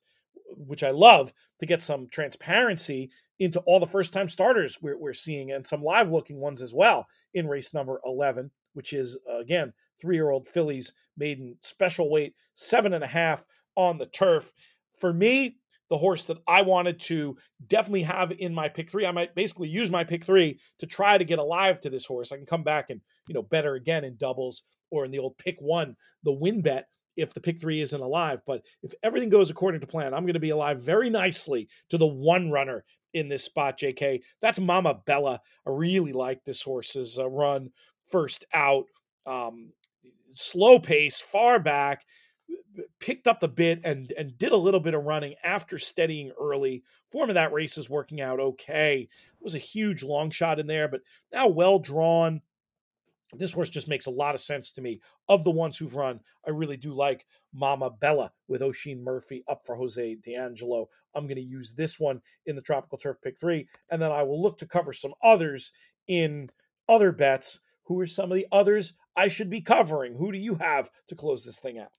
which 0.56 0.84
I 0.84 0.92
love, 0.92 1.34
to 1.60 1.66
get 1.66 1.82
some 1.82 2.08
transparency 2.10 3.12
into 3.42 3.60
all 3.62 3.80
the 3.80 3.88
first 3.88 4.14
time 4.14 4.30
starters 4.30 4.78
we're, 4.84 5.00
we're 5.00 5.14
seeing 5.14 5.52
and 5.52 5.66
some 5.66 5.82
live 5.82 6.12
looking 6.12 6.40
ones 6.40 6.62
as 6.62 6.76
well 6.76 7.08
in 7.34 7.48
race 7.48 7.74
number 7.74 8.00
11, 8.06 8.52
which 8.74 8.94
is, 8.94 9.18
uh, 9.28 9.40
again, 9.40 9.74
three 10.00 10.16
year 10.16 10.30
old 10.30 10.48
fillies 10.48 10.94
maiden 11.18 11.58
special 11.62 12.12
weight, 12.12 12.36
seven 12.54 12.94
and 12.94 13.04
a 13.04 13.08
half 13.08 13.44
on 13.76 13.98
the 13.98 14.06
turf. 14.06 14.52
For 15.00 15.12
me, 15.12 15.58
the 15.90 15.98
horse 15.98 16.26
that 16.26 16.38
I 16.48 16.62
wanted 16.62 17.00
to 17.02 17.36
definitely 17.68 18.04
have 18.04 18.32
in 18.32 18.54
my 18.54 18.70
pick 18.70 18.92
three. 18.92 19.08
I 19.08 19.12
might 19.12 19.34
basically 19.34 19.70
use 19.70 19.90
my 19.90 20.04
pick 20.04 20.24
three 20.24 20.60
to 20.78 20.86
try 20.86 21.18
to 21.18 21.26
get 21.26 21.40
alive 21.40 21.82
to 21.82 21.90
this 21.90 22.06
horse. 22.06 22.32
I 22.32 22.38
can 22.38 22.46
come 22.46 22.64
back 22.64 22.92
and, 22.92 23.02
you 23.28 23.34
know, 23.34 23.42
better 23.42 23.74
again 23.74 24.04
in 24.04 24.18
doubles 24.18 24.62
or 24.92 25.04
in 25.04 25.12
the 25.12 25.20
old 25.20 25.38
pick 25.40 25.58
one, 25.60 25.96
the 26.24 26.32
win 26.32 26.62
bet 26.62 26.88
if 27.18 27.34
the 27.34 27.42
pick 27.42 27.60
three 27.60 27.82
isn't 27.82 28.00
alive. 28.00 28.40
But 28.46 28.64
if 28.84 28.94
everything 29.04 29.30
goes 29.30 29.50
according 29.50 29.82
to 29.82 29.88
plan, 29.88 30.14
I'm 30.14 30.24
going 30.24 30.36
to 30.36 30.40
be 30.40 30.52
alive 30.52 30.80
very 30.82 31.10
nicely 31.10 31.68
to 31.90 31.98
the 31.98 32.08
one 32.08 32.52
runner 32.52 32.86
in 33.14 33.30
this 33.30 33.44
spot, 33.44 33.80
JK. 33.80 34.22
That's 34.42 34.60
Mama 34.60 35.00
Bella. 35.06 35.40
I 35.66 35.70
really 35.70 36.14
like 36.14 36.44
this 36.44 36.62
horse's 36.62 37.18
uh, 37.18 37.30
run 37.30 37.72
first 38.08 38.46
out. 38.54 38.86
Um, 39.26 39.72
slow 40.34 40.80
pace, 40.80 41.20
far 41.20 41.60
back, 41.60 42.06
picked 43.00 43.28
up 43.28 43.40
the 43.40 43.48
bit 43.48 43.82
and 43.84 44.12
and 44.18 44.38
did 44.38 44.52
a 44.52 44.58
little 44.58 44.80
bit 44.80 44.94
of 44.94 45.04
running 45.04 45.36
after 45.44 45.78
steadying 45.78 46.32
early. 46.40 46.84
Form 47.12 47.30
of 47.30 47.36
that 47.36 47.54
race 47.54 47.78
is 47.78 47.90
working 47.90 48.22
out 48.22 48.40
okay. 48.40 49.02
It 49.02 49.44
was 49.44 49.56
a 49.56 49.60
huge 49.60 50.04
long 50.04 50.32
shot 50.32 50.60
in 50.60 50.68
there, 50.68 50.88
but 50.88 51.02
now 51.32 51.48
well 51.48 51.80
drawn, 51.80 52.42
this 53.38 53.54
horse 53.54 53.70
just 53.70 53.88
makes 53.88 54.08
a 54.08 54.12
lot 54.12 54.36
of 54.36 54.42
sense 54.42 54.72
to 54.72 54.82
me. 54.82 55.00
Of 55.30 55.44
the 55.44 55.52
ones 55.52 55.78
who've 55.78 55.96
run, 55.96 56.20
I 56.46 56.50
really 56.50 56.78
do 56.78 56.94
like 56.94 57.26
Mama 57.54 57.90
Bella 57.90 58.32
with 58.48 58.62
Oisin 58.62 59.04
Murphy 59.04 59.44
up 59.48 59.66
for 59.66 59.76
Jose 59.76 60.16
D'Angelo. 60.16 60.90
I'm 61.16 61.28
going 61.28 61.36
to 61.36 61.42
use 61.42 61.72
this 61.72 62.00
one 62.00 62.22
in 62.46 62.56
the 62.56 62.62
Tropical 62.62 62.98
Turf 62.98 63.18
Pick 63.22 63.40
3, 63.40 63.68
and 63.90 64.02
then 64.02 64.12
I 64.12 64.24
will 64.24 64.42
look 64.42 64.58
to 64.60 64.66
cover 64.66 64.94
some 64.94 65.14
others 65.24 65.72
in 66.08 66.50
other 66.90 67.12
bets. 67.12 67.60
Who 67.84 68.00
are 68.00 68.08
some 68.08 68.32
of 68.32 68.36
the 68.36 68.48
others 68.52 68.94
I 69.16 69.28
should 69.28 69.50
be 69.50 69.62
covering? 69.62 70.16
Who 70.16 70.32
do 70.32 70.38
you 70.38 70.56
have 70.56 70.90
to 71.08 71.16
close 71.16 71.44
this 71.44 71.60
thing 71.60 71.80
out? 71.80 71.92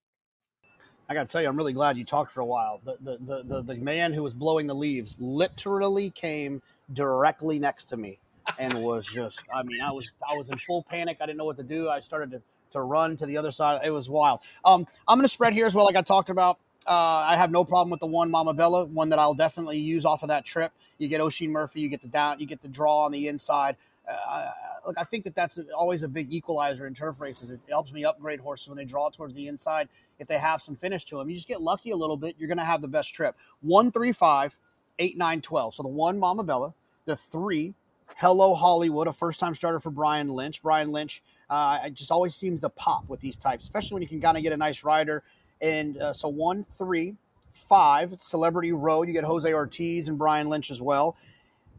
I 1.09 1.15
got 1.15 1.29
to 1.29 1.33
tell 1.33 1.43
you, 1.43 1.49
I'm 1.49 1.57
really 1.57 1.75
glad 1.75 1.99
you 1.99 2.05
talked 2.05 2.33
for 2.33 2.41
a 2.41 2.47
while. 2.47 2.81
The, 2.85 2.97
the, 3.01 3.19
the, 3.19 3.43
the, 3.43 3.63
the 3.63 3.75
man 3.77 4.13
who 4.15 4.23
was 4.23 4.33
blowing 4.33 4.67
the 4.67 4.75
leaves 4.75 5.17
literally 5.19 6.11
came 6.11 6.63
directly 6.93 7.59
next 7.59 7.87
to 7.87 7.97
me 7.97 8.19
and 8.59 8.75
was 8.83 9.07
just 9.07 9.43
I 9.55 9.63
mean, 9.63 9.81
I 9.81 9.91
was 9.91 10.13
I 10.29 10.37
was 10.37 10.51
in 10.51 10.59
full 10.59 10.83
panic. 10.83 11.19
I 11.21 11.27
didn't 11.27 11.39
know 11.39 11.45
what 11.45 11.57
to 11.59 11.63
do. 11.63 11.89
I 11.89 12.01
started 12.01 12.31
to, 12.33 12.43
to 12.73 12.81
run 12.81 13.17
to 13.19 13.27
the 13.27 13.37
other 13.37 13.51
side. 13.51 13.81
It 13.85 13.91
was 13.91 14.09
wild. 14.09 14.41
Um, 14.65 14.87
I'm 15.07 15.19
gonna 15.19 15.29
spread 15.29 15.53
here 15.53 15.67
as 15.67 15.75
well, 15.75 15.85
like 15.85 15.97
I 15.97 16.03
talked 16.03 16.31
about. 16.31 16.59
Uh, 16.87 16.91
I 16.91 17.37
have 17.37 17.53
no 17.53 17.65
problem 17.65 17.91
with 17.91 18.01
the 18.01 18.07
one 18.07 18.31
Mama 18.31 18.53
Bella, 18.53 18.87
one 18.87 19.09
that 19.11 19.19
I'll 19.19 19.35
definitely 19.35 19.79
use 19.79 20.05
off 20.05 20.23
of 20.23 20.29
that 20.31 20.45
trip. 20.45 20.73
You 20.99 21.09
get 21.09 21.21
Oisin 21.21 21.51
Murphy, 21.51 21.81
you 21.81 21.89
get 21.89 22.03
the 22.03 22.09
down, 22.09 22.41
you 22.41 22.47
get 22.47 22.61
the 22.61 22.69
draw 22.69 23.05
on 23.05 23.13
the 23.13 23.29
inside. 23.29 23.77
Uh, 24.11 24.51
look, 24.87 24.97
I 24.99 25.05
think 25.05 25.23
that 25.25 25.35
that's 25.35 25.61
always 25.77 26.03
a 26.03 26.09
big 26.09 26.33
equalizer 26.33 26.87
in 26.87 26.95
turf 26.95 27.21
races. 27.21 27.51
It 27.51 27.61
helps 27.69 27.93
me 27.93 28.05
upgrade 28.05 28.41
horses 28.41 28.69
when 28.69 28.77
they 28.77 28.85
draw 28.85 29.11
towards 29.11 29.35
the 29.35 29.47
inside. 29.47 29.89
If 30.19 30.27
they 30.27 30.39
have 30.39 30.61
some 30.61 30.75
finish 30.75 31.05
to 31.07 31.19
them, 31.19 31.29
you 31.29 31.37
just 31.37 31.49
get 31.49 31.63
lucky 31.63 31.91
a 31.91 31.97
little 31.97 32.17
bit. 32.17 32.35
You're 32.39 32.49
going 32.49 32.59
to 32.59 32.65
have 32.65 32.83
the 32.83 32.89
best 32.89 33.15
trip. 33.15 33.37
One, 33.61 33.93
three, 33.93 34.13
five, 34.13 34.57
eight, 34.99 35.17
nine, 35.17 35.41
twelve. 35.41 35.75
So 35.75 35.83
the 35.83 35.89
one, 35.89 36.19
Mama 36.19 36.43
Bella. 36.43 36.75
The 37.05 37.17
three, 37.17 37.75
Hello 38.17 38.55
Hollywood, 38.55 39.09
a 39.09 39.13
first 39.13 39.41
time 39.41 39.55
starter 39.55 39.81
for 39.81 39.91
Brian 39.91 40.29
Lynch. 40.29 40.63
Brian 40.63 40.93
Lynch 40.93 41.23
uh, 41.53 41.81
it 41.85 41.93
just 41.93 42.11
always 42.11 42.35
seems 42.35 42.63
to 42.63 42.69
pop 42.71 43.07
with 43.09 43.21
these 43.21 43.37
types, 43.37 43.65
especially 43.65 43.95
when 43.95 44.03
you 44.03 44.09
can 44.09 44.23
kind 44.23 44.39
of 44.39 44.43
get 44.43 44.55
a 44.55 44.57
nice 44.57 44.85
rider. 44.85 45.23
And 45.61 45.99
uh, 45.99 46.15
so 46.15 46.29
one, 46.29 46.65
three, 46.65 47.17
five, 47.53 48.15
Celebrity 48.19 48.73
Road. 48.73 49.07
You 49.07 49.13
get 49.13 49.25
Jose 49.25 49.53
Ortiz 49.53 50.09
and 50.09 50.17
Brian 50.17 50.49
Lynch 50.49 50.71
as 50.71 50.81
well. 50.81 51.15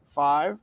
Five, 0.06 0.60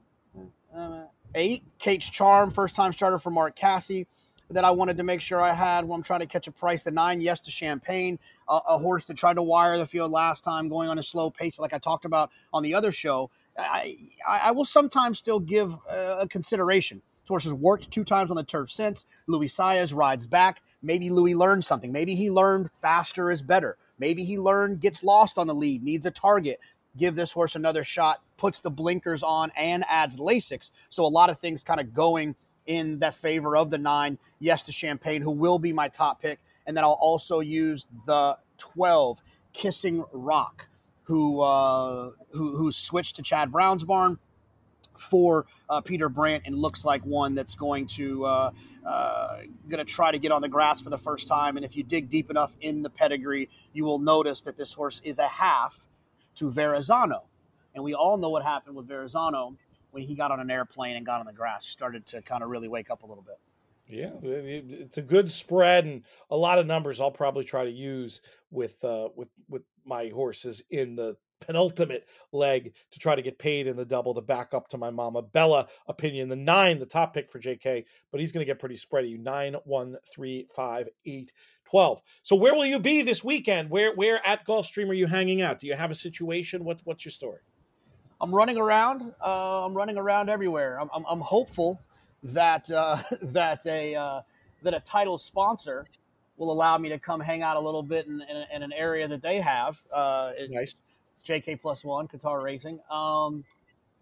uh, 0.73 1.07
eight, 1.35 1.65
Kate's 1.81 2.09
Charm, 2.09 2.53
first 2.53 2.77
time 2.77 2.93
starter 2.93 3.19
for 3.19 3.31
Mark 3.31 3.57
Casse. 3.57 4.07
that 4.49 4.65
I 4.65 4.71
wanted 4.71 4.97
to 4.99 5.03
make 5.03 5.21
sure 5.21 5.41
I 5.41 5.55
had 5.55 5.85
when 5.85 5.99
I'm 5.99 6.03
trying 6.05 6.21
to 6.21 6.27
catch 6.27 6.47
a 6.47 6.53
price. 6.53 6.85
The 6.85 6.93
nine, 6.93 7.21
yes 7.21 7.41
to 7.43 7.51
Champagne, 7.51 8.17
uh, 8.51 8.61
a 8.69 8.79
horse 8.79 9.05
that 9.07 9.17
tried 9.17 9.35
to 9.35 9.43
wire 9.43 9.79
the 9.79 9.87
field 9.87 10.11
last 10.11 10.43
time, 10.43 10.69
going 10.69 10.89
on 10.89 10.99
a 10.99 11.03
slow 11.03 11.31
pace, 11.31 11.59
like 11.59 11.73
I 11.73 11.79
talked 11.79 12.05
about 12.05 12.31
on 12.53 12.63
the 12.63 12.75
other 12.75 12.93
show. 12.93 13.31
I, 13.57 13.97
I 14.27 14.51
will 14.51 14.65
sometimes 14.65 15.19
still 15.19 15.41
give 15.41 15.73
uh, 15.89 16.17
a 16.19 16.29
consideration. 16.29 17.01
This 17.23 17.29
horse 17.29 17.45
has 17.45 17.55
worked 17.55 17.91
two 17.91 18.05
times 18.05 18.31
on 18.31 18.37
the 18.37 18.43
turf 18.43 18.71
since. 18.71 19.07
Luis 19.27 19.57
Saez 19.57 19.95
rides 19.95 20.27
back. 20.27 20.63
Maybe 20.83 21.11
Luis 21.11 21.37
learned 21.37 21.65
something. 21.65 21.93
Maybe 21.93 22.15
he 22.15 22.31
learned 22.31 22.71
faster 22.83 23.31
is 23.31 23.43
better. 23.43 23.77
Maybe 23.99 24.25
he 24.25 24.39
learned 24.39 24.81
gets 24.81 25.05
lost 25.05 25.39
on 25.39 25.47
the 25.47 25.55
lead, 25.55 25.83
needs 25.83 26.07
a 26.07 26.11
target. 26.11 26.59
Give 26.97 27.15
this 27.15 27.33
horse 27.33 27.55
another 27.55 27.85
shot, 27.85 28.21
puts 28.37 28.61
the 28.61 28.71
blinkers 28.71 29.23
on, 29.23 29.53
and 29.57 29.85
adds 29.89 30.17
Lasix. 30.17 30.71
So 30.89 31.05
a 31.05 31.07
lot 31.07 31.31
of 31.31 31.39
things 31.39 31.63
kind 31.63 31.81
of 31.81 31.95
going 31.95 32.35
in 32.67 32.99
that 33.01 33.15
favor 33.15 33.57
of 33.57 33.71
the 33.71 33.79
nine. 33.79 34.19
Yes 34.39 34.63
to 34.65 34.73
Champagne, 34.73 35.23
who 35.23 35.31
will 35.31 35.59
be 35.59 35.73
my 35.73 35.89
top 35.89 36.21
pick. 36.21 36.41
And 36.71 36.77
then 36.77 36.85
I'll 36.85 36.93
also 37.01 37.41
use 37.41 37.89
the 38.07 38.39
12, 38.59 39.21
Kissing 39.53 40.05
Rock, 40.13 40.69
who 41.03 41.41
uh, 41.41 42.13
who, 42.31 42.57
who 42.57 42.71
switched 42.71 43.17
to 43.17 43.23
Chad 43.23 43.51
Brown's 43.51 43.83
barn 43.83 44.21
for 44.97 45.47
uh, 45.69 45.81
Peter 45.81 46.09
Brant 46.09 46.45
and 46.47 46.55
looks 46.55 46.85
like 46.85 47.03
one 47.03 47.35
that's 47.35 47.57
going 47.57 47.89
to 47.89 48.25
uh, 48.25 48.51
uh, 48.87 49.39
going 49.69 49.85
to 49.85 49.93
try 49.93 50.13
to 50.13 50.19
get 50.21 50.31
on 50.31 50.43
the 50.43 50.49
grass 50.49 50.81
for 50.81 50.91
the 50.91 50.99
first 50.99 51.27
time. 51.27 51.57
And 51.57 51.67
if 51.67 51.75
you 51.77 51.83
dig 51.83 52.09
deep 52.09 52.31
enough 52.31 52.55
in 52.61 52.83
the 52.83 52.91
pedigree, 52.91 53.49
you 53.73 53.85
will 53.85 53.99
notice 53.99 54.43
that 54.43 54.57
this 54.57 54.73
horse 54.73 55.01
is 55.03 55.19
a 55.19 55.27
half 55.27 55.89
to 56.37 56.53
Verrazano, 56.53 57.25
and 57.75 57.83
we 57.83 57.95
all 57.95 58.17
know 58.17 58.29
what 58.29 58.45
happened 58.45 58.77
with 58.77 58.87
Verrazano 58.87 59.57
when 59.91 60.05
he 60.05 60.15
got 60.15 60.31
on 60.31 60.39
an 60.39 60.53
airplane 60.53 60.95
and 60.95 61.05
got 61.05 61.19
on 61.19 61.27
the 61.27 61.33
grass. 61.33 61.67
He 61.67 61.73
started 61.73 62.07
to 62.07 62.23
kind 62.23 62.45
of 62.45 62.49
really 62.49 62.69
wake 62.69 62.91
up 62.93 63.03
a 63.03 63.07
little 63.07 63.25
bit. 63.25 63.41
Yeah, 63.91 64.13
it's 64.23 64.99
a 64.99 65.03
good 65.03 65.31
spread 65.31 65.85
and 65.85 66.03
a 66.31 66.37
lot 66.37 66.59
of 66.59 66.67
numbers. 66.67 67.01
I'll 67.01 67.11
probably 67.11 67.45
try 67.45 67.65
to 67.65 67.71
use 67.71 68.21
with 68.51 68.83
uh, 68.85 69.09
with 69.17 69.29
with 69.49 69.63
my 69.85 70.09
horses 70.09 70.63
in 70.71 70.97
the 70.97 71.17
penultimate 71.41 72.07
leg 72.33 72.75
to 72.93 72.99
try 72.99 73.15
to 73.15 73.23
get 73.23 73.39
paid 73.39 73.67
in 73.67 73.77
the 73.77 73.85
double 73.85 74.15
to 74.15 74.21
back 74.21 74.53
up 74.55 74.69
to 74.69 74.79
my 74.79 74.91
mama 74.91 75.23
Bella 75.23 75.67
opinion. 75.89 76.29
The 76.29 76.37
nine, 76.37 76.79
the 76.79 76.87
top 76.87 77.15
pick 77.15 77.31
for 77.31 77.41
JK, 77.41 77.85
but 78.13 78.21
he's 78.21 78.31
going 78.31 78.43
to 78.43 78.51
get 78.51 78.59
pretty 78.59 78.77
spready. 78.77 79.19
Nine, 79.19 79.57
one, 79.65 79.97
three, 80.13 80.47
five, 80.55 80.89
eight, 81.07 81.33
12. 81.65 82.03
So 82.23 82.37
where 82.37 82.55
will 82.55 82.67
you 82.67 82.79
be 82.79 83.03
this 83.03 83.25
weekend? 83.25 83.71
Where 83.71 83.95
where 83.95 84.25
at 84.27 84.47
Gulfstream 84.47 84.89
are 84.89 84.95
you 84.95 85.07
hanging 85.07 85.43
out? 85.43 85.59
Do 85.59 85.67
you 85.67 85.75
have 85.75 85.91
a 85.91 85.95
situation? 85.95 86.65
What 86.65 86.81
what's 86.85 87.05
your 87.05 87.13
story? 87.13 87.41
I'm 88.21 88.35
running 88.35 88.59
around. 88.59 89.15
Uh, 89.25 89.65
I'm 89.65 89.75
running 89.75 89.97
around 89.97 90.29
everywhere. 90.29 90.79
I'm, 90.79 90.91
I'm, 90.95 91.05
I'm 91.09 91.21
hopeful 91.21 91.81
that 92.23 92.71
uh, 92.71 92.99
that 93.23 93.65
a 93.67 93.95
uh, 93.95 94.21
that 94.63 94.75
a 94.75 94.81
title 94.81 95.19
sponsor 95.19 95.87
will 96.37 96.53
allow 96.53 96.79
me 96.79 96.89
to 96.89 96.99
come 96.99 97.21
hang 97.21 97.43
out 97.43 97.57
a 97.57 97.61
little 97.61 97.83
bit 97.83 98.07
in, 98.07 98.23
in, 98.23 98.45
in 98.55 98.63
an 98.63 98.73
area 98.73 99.07
that 99.07 99.23
they 99.23 99.41
have. 99.41 99.83
Uh, 99.93 100.33
nice. 100.49 100.77
JK 101.27 101.61
plus 101.61 101.85
one, 101.85 102.09
Qatar 102.09 102.43
Racing. 102.43 102.81
Um, 102.91 103.45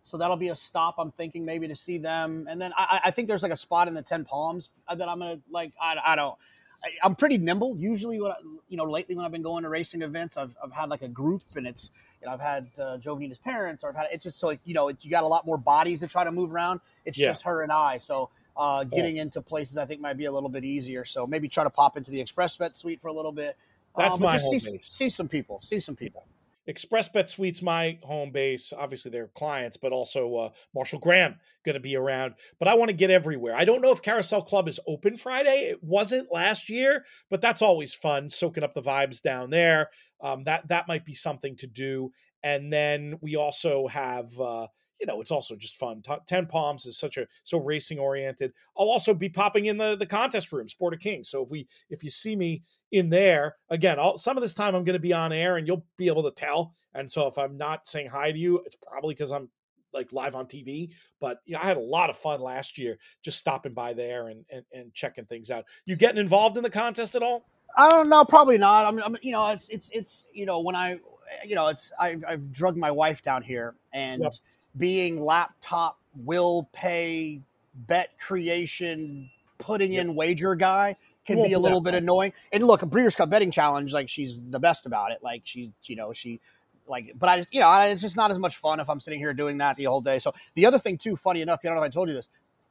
so 0.02 0.16
that'll 0.16 0.36
be 0.36 0.48
a 0.48 0.54
stop. 0.54 0.94
I'm 0.98 1.10
thinking 1.10 1.44
maybe 1.44 1.66
to 1.66 1.76
see 1.76 1.98
them, 1.98 2.46
and 2.48 2.62
then 2.62 2.72
I, 2.76 3.00
I 3.06 3.10
think 3.10 3.28
there's 3.28 3.42
like 3.42 3.52
a 3.52 3.56
spot 3.56 3.88
in 3.88 3.94
the 3.94 4.02
Ten 4.02 4.24
Palms 4.24 4.70
that 4.88 5.08
I'm 5.08 5.18
gonna 5.18 5.40
like. 5.50 5.72
I, 5.80 5.96
I 6.04 6.16
don't. 6.16 6.36
I, 6.84 7.06
am 7.06 7.14
pretty 7.14 7.38
nimble. 7.38 7.76
Usually, 7.78 8.20
when 8.20 8.30
I, 8.30 8.36
you 8.68 8.76
know, 8.76 8.84
lately 8.84 9.14
when 9.14 9.24
I've 9.24 9.32
been 9.32 9.42
going 9.42 9.62
to 9.64 9.68
racing 9.68 10.02
events, 10.02 10.36
I've, 10.36 10.54
I've 10.62 10.72
had 10.72 10.88
like 10.88 11.02
a 11.02 11.08
group, 11.08 11.42
and 11.56 11.66
it's 11.66 11.90
you 12.20 12.26
know 12.26 12.32
I've 12.32 12.40
had 12.40 12.68
uh, 12.80 12.98
Joe 12.98 13.14
Venina's 13.14 13.38
parents, 13.38 13.84
or 13.84 13.88
I've 13.88 13.96
had 13.96 14.06
it's 14.12 14.24
just 14.24 14.38
so 14.38 14.48
like, 14.48 14.60
you 14.64 14.74
know 14.74 14.88
you 14.88 15.10
got 15.10 15.24
a 15.24 15.28
lot 15.28 15.46
more 15.46 15.58
bodies 15.58 16.00
to 16.00 16.06
try 16.06 16.24
to 16.24 16.32
move 16.32 16.52
around. 16.52 16.80
It's 17.04 17.18
yeah. 17.18 17.28
just 17.28 17.42
her 17.42 17.62
and 17.62 17.72
I, 17.72 17.98
so 17.98 18.30
uh, 18.56 18.84
getting 18.84 19.16
into 19.16 19.40
places 19.40 19.78
I 19.78 19.86
think 19.86 20.00
might 20.00 20.16
be 20.16 20.26
a 20.26 20.32
little 20.32 20.48
bit 20.48 20.64
easier. 20.64 21.04
So 21.04 21.26
maybe 21.26 21.48
try 21.48 21.64
to 21.64 21.70
pop 21.70 21.96
into 21.96 22.10
the 22.10 22.20
Express 22.20 22.56
Bet 22.56 22.76
Suite 22.76 23.00
for 23.00 23.08
a 23.08 23.12
little 23.12 23.32
bit. 23.32 23.56
That's 23.96 24.16
um, 24.16 24.22
my 24.22 24.36
see, 24.36 24.60
see 24.82 25.10
some 25.10 25.28
people. 25.28 25.60
See 25.62 25.80
some 25.80 25.96
people. 25.96 26.24
Express 26.68 27.08
Bet 27.08 27.28
Suite's 27.28 27.62
my 27.62 27.98
home 28.02 28.30
base. 28.30 28.72
Obviously, 28.76 29.10
they're 29.10 29.30
clients, 29.34 29.78
but 29.78 29.90
also 29.90 30.34
uh, 30.36 30.50
Marshall 30.74 31.00
Graham 31.00 31.36
going 31.64 31.74
to 31.74 31.80
be 31.80 31.96
around. 31.96 32.34
But 32.58 32.68
I 32.68 32.74
want 32.74 32.90
to 32.90 32.96
get 32.96 33.10
everywhere. 33.10 33.56
I 33.56 33.64
don't 33.64 33.80
know 33.80 33.90
if 33.90 34.02
Carousel 34.02 34.42
Club 34.42 34.68
is 34.68 34.78
open 34.86 35.16
Friday. 35.16 35.70
It 35.70 35.82
wasn't 35.82 36.32
last 36.32 36.68
year, 36.68 37.04
but 37.30 37.40
that's 37.40 37.62
always 37.62 37.94
fun, 37.94 38.30
soaking 38.30 38.62
up 38.62 38.74
the 38.74 38.82
vibes 38.82 39.22
down 39.22 39.50
there. 39.50 39.88
Um, 40.22 40.44
that 40.44 40.68
that 40.68 40.86
might 40.86 41.06
be 41.06 41.14
something 41.14 41.56
to 41.56 41.66
do. 41.66 42.12
And 42.42 42.72
then 42.72 43.18
we 43.20 43.34
also 43.34 43.88
have. 43.88 44.38
Uh, 44.38 44.68
you 45.00 45.06
know, 45.06 45.20
it's 45.20 45.30
also 45.30 45.54
just 45.56 45.76
fun. 45.76 46.02
Ten 46.26 46.46
Palms 46.46 46.86
is 46.86 46.98
such 46.98 47.16
a 47.16 47.26
so 47.42 47.58
racing 47.58 47.98
oriented. 47.98 48.52
I'll 48.76 48.88
also 48.88 49.14
be 49.14 49.28
popping 49.28 49.66
in 49.66 49.76
the 49.76 49.96
the 49.96 50.06
contest 50.06 50.52
room, 50.52 50.68
Sport 50.68 50.94
of 50.94 51.00
Kings. 51.00 51.28
So 51.28 51.42
if 51.42 51.50
we 51.50 51.66
if 51.90 52.02
you 52.02 52.10
see 52.10 52.36
me 52.36 52.62
in 52.92 53.10
there. 53.10 53.56
Again, 53.70 53.98
all, 53.98 54.16
some 54.16 54.36
of 54.36 54.42
this 54.42 54.54
time 54.54 54.74
I'm 54.74 54.84
going 54.84 54.94
to 54.94 55.00
be 55.00 55.12
on 55.12 55.32
air 55.32 55.56
and 55.56 55.66
you'll 55.66 55.84
be 55.96 56.08
able 56.08 56.22
to 56.24 56.30
tell. 56.30 56.74
And 56.94 57.10
so 57.10 57.26
if 57.26 57.38
I'm 57.38 57.56
not 57.56 57.86
saying 57.86 58.08
hi 58.08 58.32
to 58.32 58.38
you, 58.38 58.60
it's 58.64 58.76
probably 58.76 59.14
because 59.14 59.30
I'm 59.30 59.48
like 59.92 60.12
live 60.12 60.34
on 60.34 60.46
TV. 60.46 60.90
But 61.20 61.40
yeah, 61.46 61.60
I 61.62 61.66
had 61.66 61.76
a 61.76 61.80
lot 61.80 62.10
of 62.10 62.18
fun 62.18 62.40
last 62.40 62.78
year 62.78 62.98
just 63.22 63.38
stopping 63.38 63.74
by 63.74 63.92
there 63.92 64.28
and, 64.28 64.44
and, 64.50 64.64
and 64.72 64.94
checking 64.94 65.26
things 65.26 65.50
out. 65.50 65.64
You 65.84 65.96
getting 65.96 66.18
involved 66.18 66.56
in 66.56 66.62
the 66.62 66.70
contest 66.70 67.14
at 67.14 67.22
all? 67.22 67.46
I 67.76 67.88
don't 67.90 68.08
know, 68.08 68.24
probably 68.24 68.58
not. 68.58 68.86
I'm, 68.86 69.02
I'm 69.02 69.16
you 69.22 69.30
know, 69.30 69.46
it's 69.50 69.68
it's 69.68 69.90
it's 69.90 70.24
you 70.32 70.46
know 70.46 70.60
when 70.60 70.74
I 70.74 70.98
you 71.44 71.54
know 71.54 71.68
it's 71.68 71.92
I've, 72.00 72.24
I've 72.26 72.50
drugged 72.50 72.78
my 72.78 72.90
wife 72.90 73.22
down 73.22 73.42
here 73.42 73.76
and 73.92 74.22
yep. 74.22 74.32
Being 74.76 75.20
laptop 75.20 75.98
will 76.24 76.68
pay 76.72 77.40
bet 77.74 78.18
creation 78.18 79.30
putting 79.58 79.92
yep. 79.92 80.02
in 80.04 80.14
wager 80.14 80.54
guy 80.54 80.94
can 81.26 81.42
be 81.42 81.52
a 81.52 81.58
little 81.58 81.80
bit 81.80 81.94
annoying. 81.94 82.32
And 82.52 82.64
look, 82.64 82.82
a 82.82 82.86
Breeders' 82.86 83.14
Cup 83.14 83.28
betting 83.28 83.50
challenge, 83.50 83.92
like 83.92 84.08
she's 84.08 84.40
the 84.40 84.58
best 84.58 84.86
about 84.86 85.12
it. 85.12 85.18
Like 85.22 85.42
she, 85.44 85.72
you 85.84 85.94
know, 85.94 86.12
she 86.12 86.40
like, 86.86 87.12
but 87.18 87.28
I, 87.28 87.46
you 87.50 87.60
know, 87.60 87.70
it's 87.82 88.00
just 88.00 88.16
not 88.16 88.30
as 88.30 88.38
much 88.38 88.56
fun 88.56 88.80
if 88.80 88.88
I'm 88.88 88.98
sitting 88.98 89.18
here 89.18 89.34
doing 89.34 89.58
that 89.58 89.76
the 89.76 89.84
whole 89.84 90.00
day. 90.00 90.18
So 90.20 90.34
the 90.54 90.64
other 90.64 90.78
thing 90.78 90.96
too, 90.96 91.16
funny 91.16 91.42
enough, 91.42 91.60
I 91.62 91.68
don't 91.68 91.76
know 91.76 91.82
if 91.82 91.86
I 91.86 91.90
told 91.90 92.08
you 92.08 92.14
this. 92.14 92.28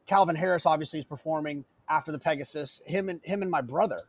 Calvin 0.08 0.36
Harris 0.36 0.66
obviously 0.66 1.00
is 1.00 1.06
performing 1.06 1.66
after 1.88 2.12
the 2.12 2.20
Pegasus. 2.20 2.82
Him 2.86 3.10
and 3.10 3.20
him 3.24 3.42
and 3.42 3.52
my 3.52 3.62
brother 3.62 4.00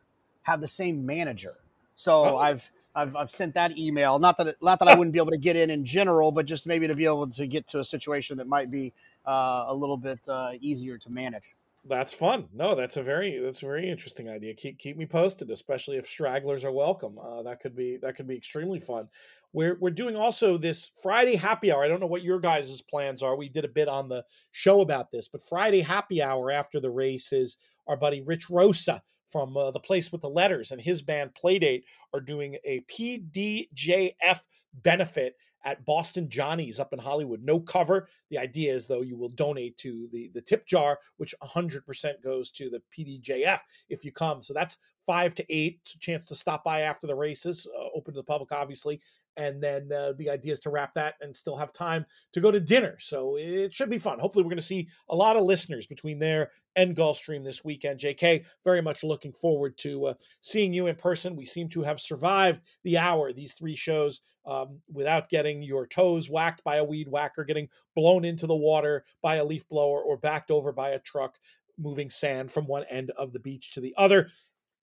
have 0.43 0.61
the 0.61 0.69
same 0.69 1.05
manager. 1.05 1.55
So 1.97 2.25
oh. 2.25 2.39
I've 2.39 2.71
I've 2.99 3.15
I've 3.15 3.31
sent 3.31 3.55
that 3.55 3.79
email. 3.79 4.19
Not 4.19 4.37
that 4.39 4.57
not 4.61 4.81
that 4.81 4.89
I 4.89 4.95
wouldn't 4.95 5.13
be 5.13 5.21
able 5.21 5.31
to 5.31 5.39
get 5.39 5.55
in 5.55 5.71
in 5.71 5.85
general, 5.85 6.33
but 6.33 6.47
just 6.47 6.67
maybe 6.67 6.89
to 6.89 6.95
be 6.95 7.05
able 7.05 7.29
to 7.29 7.47
get 7.47 7.69
to 7.69 7.79
a 7.79 7.85
situation 7.85 8.37
that 8.39 8.49
might 8.49 8.71
be 8.71 8.93
uh, 9.27 9.67
a 9.69 9.75
little 9.75 9.97
bit 9.97 10.19
uh, 10.29 10.53
easier 10.61 10.99
to 10.99 11.11
manage. 11.11 11.55
That's 11.85 12.13
fun. 12.13 12.49
No, 12.53 12.75
that's 12.75 12.97
a 12.97 13.03
very 13.03 13.39
that's 13.39 13.63
a 13.63 13.67
very 13.67 13.89
interesting 13.89 14.29
idea. 14.29 14.53
Keep 14.53 14.79
keep 14.79 14.97
me 14.97 15.07
posted, 15.07 15.51
especially 15.51 15.97
if 15.97 16.09
stragglers 16.09 16.65
are 16.65 16.73
welcome. 16.73 17.19
Uh, 17.19 17.43
that 17.43 17.61
could 17.61 17.77
be 17.77 17.99
that 17.99 18.17
could 18.17 18.27
be 18.27 18.37
extremely 18.37 18.81
fun. 18.81 19.09
We're 19.53 19.79
we're 19.81 19.91
doing 19.91 20.17
also 20.17 20.59
this 20.59 20.91
Friday 21.01 21.37
happy 21.37 21.71
hour. 21.71 21.85
I 21.85 21.89
don't 21.89 22.01
know 22.01 22.07
what 22.07 22.23
your 22.23 22.41
guys' 22.41 22.83
plans 22.83 23.23
are. 23.23 23.37
We 23.37 23.49
did 23.49 23.65
a 23.65 23.69
bit 23.69 23.87
on 23.87 24.09
the 24.09 24.25
show 24.51 24.81
about 24.81 25.13
this, 25.13 25.29
but 25.29 25.43
Friday 25.43 25.83
happy 25.83 26.21
hour 26.21 26.51
after 26.51 26.81
the 26.81 26.91
race 26.91 27.33
is 27.33 27.59
our 27.87 27.97
buddy 27.97 28.23
Rich 28.23 28.51
Rosa 28.51 29.03
from 29.29 29.57
uh, 29.57 29.71
the 29.71 29.81
place 29.81 30.11
with 30.11 30.23
the 30.23 30.29
letters 30.29 30.71
and 30.71 30.81
his 30.81 31.03
band 31.03 31.31
Playdate 31.35 31.85
are 32.13 32.21
doing 32.21 32.57
a 32.65 32.85
PDJF 32.91 34.41
benefit 34.83 35.37
at 35.65 35.85
Boston 35.85 36.29
Johnny's 36.29 36.79
up 36.79 36.93
in 36.93 36.99
Hollywood. 36.99 37.43
No 37.43 37.61
cover. 37.61 38.09
The 38.31 38.39
idea 38.39 38.75
is 38.75 38.87
though 38.87 39.03
you 39.03 39.17
will 39.17 39.29
donate 39.31 39.77
to 39.79 40.09
the 40.13 40.31
the 40.33 40.41
tip 40.41 40.67
jar, 40.67 40.99
which 41.17 41.35
100% 41.43 42.23
goes 42.23 42.51
to 42.51 42.71
the 42.71 42.83
PDJF 42.97 43.59
if 43.89 44.05
you 44.05 44.13
come. 44.13 44.43
So 44.43 44.55
that's 44.55 44.77
five 45.09 45.35
to 45.35 45.45
eight. 45.49 45.81
chance 46.01 46.27
to 46.27 46.35
stop 46.35 46.63
by 46.63 46.83
after 46.83 47.07
the 47.07 47.15
races, 47.15 47.67
uh, 47.67 47.89
open 47.97 48.13
to 48.13 48.21
the 48.21 48.25
public, 48.25 48.53
obviously. 48.53 49.01
And 49.39 49.63
then 49.63 49.91
uh, 49.91 50.13
the 50.19 50.29
idea 50.29 50.53
is 50.53 50.61
to 50.61 50.71
wrap 50.71 50.93
that 50.95 51.15
and 51.21 51.35
still 51.35 51.57
have 51.57 51.73
time 51.73 52.05
to 52.33 52.41
go 52.41 52.51
to 52.51 52.61
dinner. 52.61 52.97
So 52.99 53.37
it 53.39 53.73
should 53.73 53.89
be 53.89 53.99
fun. 53.99 54.19
Hopefully, 54.19 54.45
we're 54.45 54.51
going 54.51 54.59
to 54.59 54.65
see 54.65 54.89
a 55.09 55.17
lot 55.17 55.37
of 55.37 55.45
listeners 55.45 55.87
between 55.87 56.19
there 56.19 56.51
and 56.77 56.95
Gulfstream 56.95 57.43
this 57.43 57.65
weekend. 57.65 58.01
JK, 58.01 58.45
very 58.65 58.83
much 58.83 59.03
looking 59.03 59.33
forward 59.33 59.79
to 59.79 60.07
uh, 60.07 60.15
seeing 60.43 60.75
you 60.75 60.89
in 60.89 60.97
person. 60.97 61.37
We 61.37 61.47
seem 61.47 61.71
to 61.71 61.83
have 61.83 62.01
survived 62.01 62.61
the 62.85 62.99
hour, 62.99 63.33
these 63.33 63.55
three 63.55 63.77
shows, 63.77 64.21
um, 64.45 64.81
without 64.93 65.31
getting 65.31 65.63
your 65.63 65.87
toes 65.87 66.29
whacked 66.29 66.63
by 66.65 66.77
a 66.77 66.85
weed 66.85 67.09
whacker, 67.09 67.45
getting 67.45 67.69
blown 67.97 68.27
into 68.27 68.47
the 68.47 68.57
water 68.57 69.05
by 69.23 69.37
a 69.37 69.45
leaf 69.45 69.67
blower, 69.69 70.03
or 70.03 70.19
backed 70.19 70.51
over 70.51 70.73
by 70.73 70.91
a 70.91 70.99
truck 70.99 71.39
moving 71.79 72.11
sand 72.11 72.51
from 72.51 72.67
one 72.67 72.85
end 72.91 73.11
of 73.11 73.33
the 73.33 73.39
beach 73.39 73.71
to 73.73 73.81
the 73.81 73.95
other. 73.97 74.29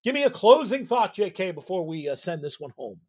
Give 0.06 0.14
me 0.14 0.22
a 0.22 0.30
closing 0.30 0.86
thought, 0.86 1.16
JK, 1.16 1.56
before 1.56 1.84
we 1.84 2.08
uh, 2.08 2.14
send 2.14 2.44
this 2.44 2.60
one 2.60 2.72
home. 2.78 3.00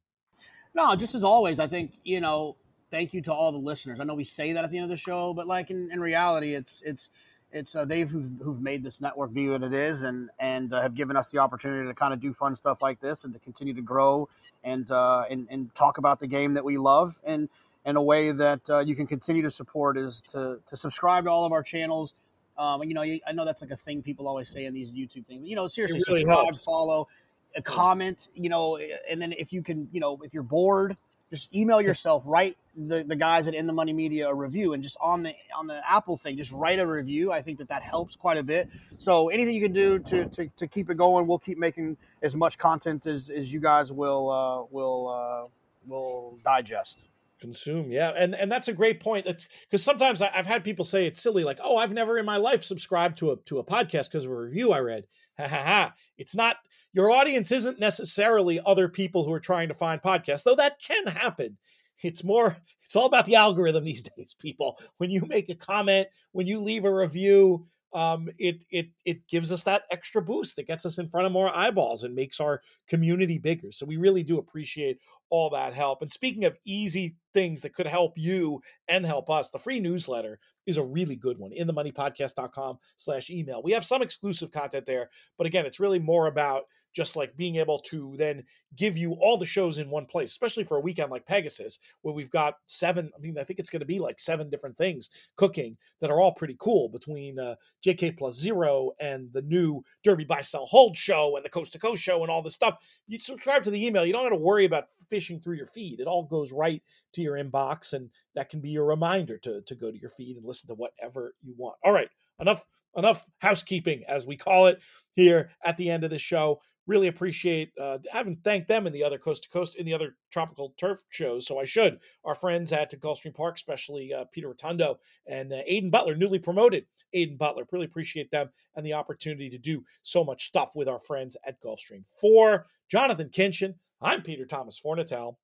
No, 0.74 0.96
just 0.96 1.14
as 1.14 1.22
always, 1.22 1.60
I 1.60 1.68
think 1.68 1.92
you 2.04 2.20
know. 2.20 2.56
Thank 2.90 3.12
you 3.12 3.20
to 3.22 3.32
all 3.32 3.50
the 3.50 3.58
listeners. 3.58 3.98
I 4.00 4.04
know 4.04 4.14
we 4.14 4.24
say 4.24 4.52
that 4.52 4.64
at 4.64 4.70
the 4.70 4.78
end 4.78 4.84
of 4.84 4.90
the 4.90 4.96
show, 4.96 5.34
but 5.34 5.46
like 5.46 5.70
in, 5.70 5.90
in 5.90 6.00
reality, 6.00 6.54
it's 6.54 6.82
it's 6.86 7.10
it's 7.52 7.74
uh, 7.74 7.84
they've 7.84 8.08
who've, 8.08 8.30
who've, 8.40 8.62
made 8.62 8.82
this 8.82 9.00
network 9.00 9.34
be 9.34 9.48
what 9.48 9.62
it 9.62 9.74
is, 9.74 10.02
and 10.02 10.30
and 10.38 10.72
uh, 10.72 10.80
have 10.80 10.94
given 10.94 11.16
us 11.16 11.30
the 11.30 11.38
opportunity 11.38 11.86
to 11.86 11.92
kind 11.92 12.14
of 12.14 12.20
do 12.20 12.32
fun 12.32 12.56
stuff 12.56 12.80
like 12.80 13.00
this, 13.00 13.24
and 13.24 13.34
to 13.34 13.40
continue 13.40 13.74
to 13.74 13.82
grow 13.82 14.28
and 14.64 14.90
uh, 14.90 15.24
and 15.28 15.48
and 15.50 15.74
talk 15.74 15.98
about 15.98 16.18
the 16.20 16.26
game 16.26 16.54
that 16.54 16.64
we 16.64 16.78
love, 16.78 17.20
and 17.24 17.50
in 17.84 17.96
a 17.96 18.02
way 18.02 18.30
that 18.30 18.70
uh, 18.70 18.78
you 18.78 18.94
can 18.94 19.06
continue 19.06 19.42
to 19.42 19.50
support 19.50 19.98
is 19.98 20.22
to 20.22 20.60
to 20.66 20.76
subscribe 20.76 21.24
to 21.24 21.30
all 21.30 21.44
of 21.44 21.52
our 21.52 21.62
channels. 21.62 22.14
Um, 22.58 22.82
you 22.84 22.94
know, 22.94 23.02
I 23.02 23.32
know 23.32 23.44
that's 23.44 23.62
like 23.62 23.70
a 23.70 23.76
thing 23.76 24.02
people 24.02 24.26
always 24.28 24.48
say 24.48 24.64
in 24.64 24.74
these 24.74 24.92
YouTube 24.92 25.26
things. 25.26 25.40
But, 25.40 25.48
you 25.48 25.56
know, 25.56 25.68
seriously, 25.68 26.02
really 26.08 26.20
subscribe, 26.20 26.44
helps. 26.46 26.64
follow, 26.64 27.08
a 27.54 27.62
comment. 27.62 28.28
You 28.34 28.48
know, 28.48 28.78
and 29.10 29.20
then 29.20 29.32
if 29.32 29.52
you 29.52 29.62
can, 29.62 29.88
you 29.92 30.00
know, 30.00 30.20
if 30.22 30.32
you're 30.32 30.42
bored, 30.42 30.96
just 31.30 31.52
email 31.54 31.80
yourself, 31.80 32.22
write 32.24 32.56
the, 32.76 33.02
the 33.02 33.16
guys 33.16 33.48
at 33.48 33.54
In 33.54 33.66
the 33.66 33.72
Money 33.72 33.92
Media 33.92 34.28
a 34.28 34.34
review, 34.34 34.74
and 34.74 34.82
just 34.82 34.96
on 35.00 35.22
the 35.22 35.34
on 35.58 35.66
the 35.66 35.82
Apple 35.88 36.16
thing, 36.16 36.36
just 36.36 36.52
write 36.52 36.78
a 36.78 36.86
review. 36.86 37.32
I 37.32 37.42
think 37.42 37.58
that 37.58 37.68
that 37.68 37.82
helps 37.82 38.16
quite 38.16 38.38
a 38.38 38.42
bit. 38.42 38.68
So 38.98 39.28
anything 39.28 39.54
you 39.54 39.62
can 39.62 39.72
do 39.72 39.98
to 39.98 40.26
to, 40.26 40.48
to 40.56 40.66
keep 40.66 40.88
it 40.88 40.96
going, 40.96 41.26
we'll 41.26 41.38
keep 41.38 41.58
making 41.58 41.96
as 42.22 42.36
much 42.36 42.58
content 42.58 43.06
as, 43.06 43.28
as 43.28 43.52
you 43.52 43.60
guys 43.60 43.92
will 43.92 44.30
uh, 44.30 44.62
will 44.70 45.08
uh, 45.08 45.48
will 45.86 46.38
digest 46.44 47.04
consume. 47.40 47.90
Yeah 47.90 48.12
and 48.16 48.34
and 48.34 48.50
that's 48.50 48.68
a 48.68 48.72
great 48.72 49.00
point. 49.00 49.26
Because 49.26 49.82
sometimes 49.82 50.22
I, 50.22 50.28
have 50.28 50.46
had 50.46 50.64
people 50.64 50.84
say 50.84 51.06
it's 51.06 51.22
silly 51.22 51.44
like 51.44 51.58
oh 51.62 51.76
i've 51.76 51.92
never 51.92 52.18
in 52.18 52.26
my 52.26 52.36
life 52.36 52.64
subscribed 52.64 53.18
to 53.18 53.32
a 53.32 53.36
to 53.46 53.58
a 53.58 53.64
podcast 53.64 54.08
because 54.10 54.24
of 54.24 54.30
a 54.30 54.36
review 54.36 54.72
i 54.72 54.80
read. 54.80 55.04
Ha 55.38 55.48
ha 55.48 55.62
ha. 55.62 55.94
It's 56.16 56.34
not 56.34 56.56
your 56.92 57.10
audience 57.10 57.52
isn't 57.52 57.78
necessarily 57.78 58.60
other 58.64 58.88
people 58.88 59.24
who 59.24 59.32
are 59.32 59.40
trying 59.40 59.68
to 59.68 59.74
find 59.74 60.00
podcasts 60.00 60.44
though 60.44 60.56
that 60.56 60.80
can 60.80 61.06
happen. 61.06 61.58
It's 62.02 62.24
more 62.24 62.56
it's 62.84 62.96
all 62.96 63.06
about 63.06 63.26
the 63.26 63.34
algorithm 63.36 63.84
these 63.84 64.02
days 64.16 64.34
people. 64.38 64.78
When 64.98 65.10
you 65.10 65.22
make 65.26 65.48
a 65.48 65.54
comment 65.54 66.08
when 66.32 66.46
you 66.46 66.60
leave 66.60 66.84
a 66.84 66.94
review 66.94 67.66
um, 67.96 68.28
it 68.38 68.58
it 68.70 68.90
it 69.06 69.26
gives 69.26 69.50
us 69.50 69.62
that 69.62 69.84
extra 69.90 70.20
boost 70.20 70.56
that 70.56 70.66
gets 70.66 70.84
us 70.84 70.98
in 70.98 71.08
front 71.08 71.26
of 71.26 71.32
more 71.32 71.56
eyeballs 71.56 72.04
and 72.04 72.14
makes 72.14 72.40
our 72.40 72.60
community 72.86 73.38
bigger. 73.38 73.72
So 73.72 73.86
we 73.86 73.96
really 73.96 74.22
do 74.22 74.36
appreciate 74.36 74.98
all 75.30 75.48
that 75.50 75.72
help. 75.72 76.02
And 76.02 76.12
speaking 76.12 76.44
of 76.44 76.58
easy 76.66 77.16
things 77.32 77.62
that 77.62 77.72
could 77.72 77.86
help 77.86 78.12
you 78.16 78.60
and 78.86 79.06
help 79.06 79.30
us, 79.30 79.48
the 79.48 79.58
free 79.58 79.80
newsletter 79.80 80.38
is 80.66 80.76
a 80.76 80.84
really 80.84 81.16
good 81.16 81.38
one. 81.38 81.52
In 81.52 81.66
the 81.66 81.72
moneypodcast.com 81.72 82.78
slash 82.98 83.30
email. 83.30 83.62
We 83.62 83.72
have 83.72 83.86
some 83.86 84.02
exclusive 84.02 84.52
content 84.52 84.84
there, 84.84 85.08
but 85.38 85.46
again, 85.46 85.64
it's 85.64 85.80
really 85.80 85.98
more 85.98 86.26
about 86.26 86.64
just 86.96 87.14
like 87.14 87.36
being 87.36 87.56
able 87.56 87.78
to 87.78 88.14
then 88.16 88.42
give 88.74 88.96
you 88.96 89.12
all 89.20 89.36
the 89.36 89.44
shows 89.44 89.76
in 89.76 89.90
one 89.90 90.06
place, 90.06 90.30
especially 90.30 90.64
for 90.64 90.78
a 90.78 90.80
weekend 90.80 91.10
like 91.10 91.26
Pegasus, 91.26 91.78
where 92.00 92.14
we've 92.14 92.30
got 92.30 92.54
seven. 92.64 93.10
I 93.14 93.20
mean, 93.20 93.38
I 93.38 93.44
think 93.44 93.58
it's 93.58 93.68
going 93.68 93.80
to 93.80 93.86
be 93.86 93.98
like 93.98 94.18
seven 94.18 94.48
different 94.48 94.78
things 94.78 95.10
cooking 95.36 95.76
that 96.00 96.10
are 96.10 96.18
all 96.18 96.32
pretty 96.32 96.56
cool 96.58 96.88
between 96.88 97.38
uh, 97.38 97.56
JK 97.84 98.16
Plus 98.16 98.34
Zero 98.34 98.92
and 98.98 99.30
the 99.34 99.42
new 99.42 99.84
Derby 100.02 100.24
Buy 100.24 100.40
Sell 100.40 100.64
Hold 100.64 100.96
show 100.96 101.36
and 101.36 101.44
the 101.44 101.50
Coast 101.50 101.72
to 101.74 101.78
Coast 101.78 102.02
show 102.02 102.22
and 102.22 102.30
all 102.30 102.40
this 102.40 102.54
stuff. 102.54 102.78
You 103.06 103.20
subscribe 103.20 103.62
to 103.64 103.70
the 103.70 103.86
email, 103.86 104.06
you 104.06 104.14
don't 104.14 104.24
have 104.24 104.32
to 104.32 104.38
worry 104.38 104.64
about 104.64 104.86
fishing 105.10 105.38
through 105.38 105.56
your 105.56 105.66
feed. 105.66 106.00
It 106.00 106.06
all 106.06 106.22
goes 106.22 106.50
right 106.50 106.82
to 107.12 107.20
your 107.20 107.36
inbox, 107.36 107.92
and 107.92 108.08
that 108.34 108.48
can 108.48 108.60
be 108.60 108.70
your 108.70 108.86
reminder 108.86 109.36
to, 109.38 109.60
to 109.60 109.74
go 109.74 109.90
to 109.90 110.00
your 110.00 110.10
feed 110.10 110.38
and 110.38 110.46
listen 110.46 110.68
to 110.68 110.74
whatever 110.74 111.34
you 111.42 111.54
want. 111.58 111.76
All 111.84 111.92
right, 111.92 112.08
enough 112.40 112.64
enough 112.96 113.26
housekeeping 113.40 114.02
as 114.08 114.26
we 114.26 114.36
call 114.36 114.66
it 114.66 114.80
here 115.14 115.50
at 115.62 115.76
the 115.76 115.90
end 115.90 116.02
of 116.02 116.10
the 116.10 116.18
show 116.18 116.60
really 116.86 117.08
appreciate 117.08 117.72
uh, 117.80 117.98
I 118.12 118.16
haven't 118.16 118.42
thanked 118.44 118.68
them 118.68 118.86
in 118.86 118.92
the 118.92 119.02
other 119.02 119.18
coast 119.18 119.44
to 119.44 119.48
coast 119.48 119.76
in 119.76 119.86
the 119.86 119.94
other 119.94 120.16
tropical 120.30 120.74
turf 120.78 121.00
shows 121.10 121.46
so 121.46 121.58
i 121.58 121.64
should. 121.64 121.98
Our 122.24 122.34
friends 122.34 122.72
at 122.72 122.98
gulfstream 123.00 123.34
park 123.34 123.56
especially 123.56 124.12
uh, 124.12 124.24
peter 124.32 124.48
rotondo 124.48 124.98
and 125.26 125.52
uh, 125.52 125.62
aidan 125.66 125.90
butler 125.90 126.14
newly 126.14 126.38
promoted 126.38 126.86
aidan 127.12 127.36
butler 127.36 127.66
really 127.72 127.86
appreciate 127.86 128.30
them 128.30 128.50
and 128.74 128.84
the 128.84 128.92
opportunity 128.94 129.50
to 129.50 129.58
do 129.58 129.84
so 130.02 130.24
much 130.24 130.46
stuff 130.46 130.70
with 130.74 130.88
our 130.88 131.00
friends 131.00 131.36
at 131.46 131.60
gulfstream. 131.62 132.04
For 132.20 132.66
jonathan 132.90 133.28
kinchen 133.30 133.74
i'm 134.00 134.22
peter 134.22 134.46
thomas 134.46 134.80
fornatale 134.80 135.36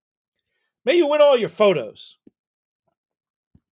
may 0.84 0.96
you 0.96 1.06
win 1.06 1.20
all 1.20 1.36
your 1.36 1.48
photos 1.48 2.18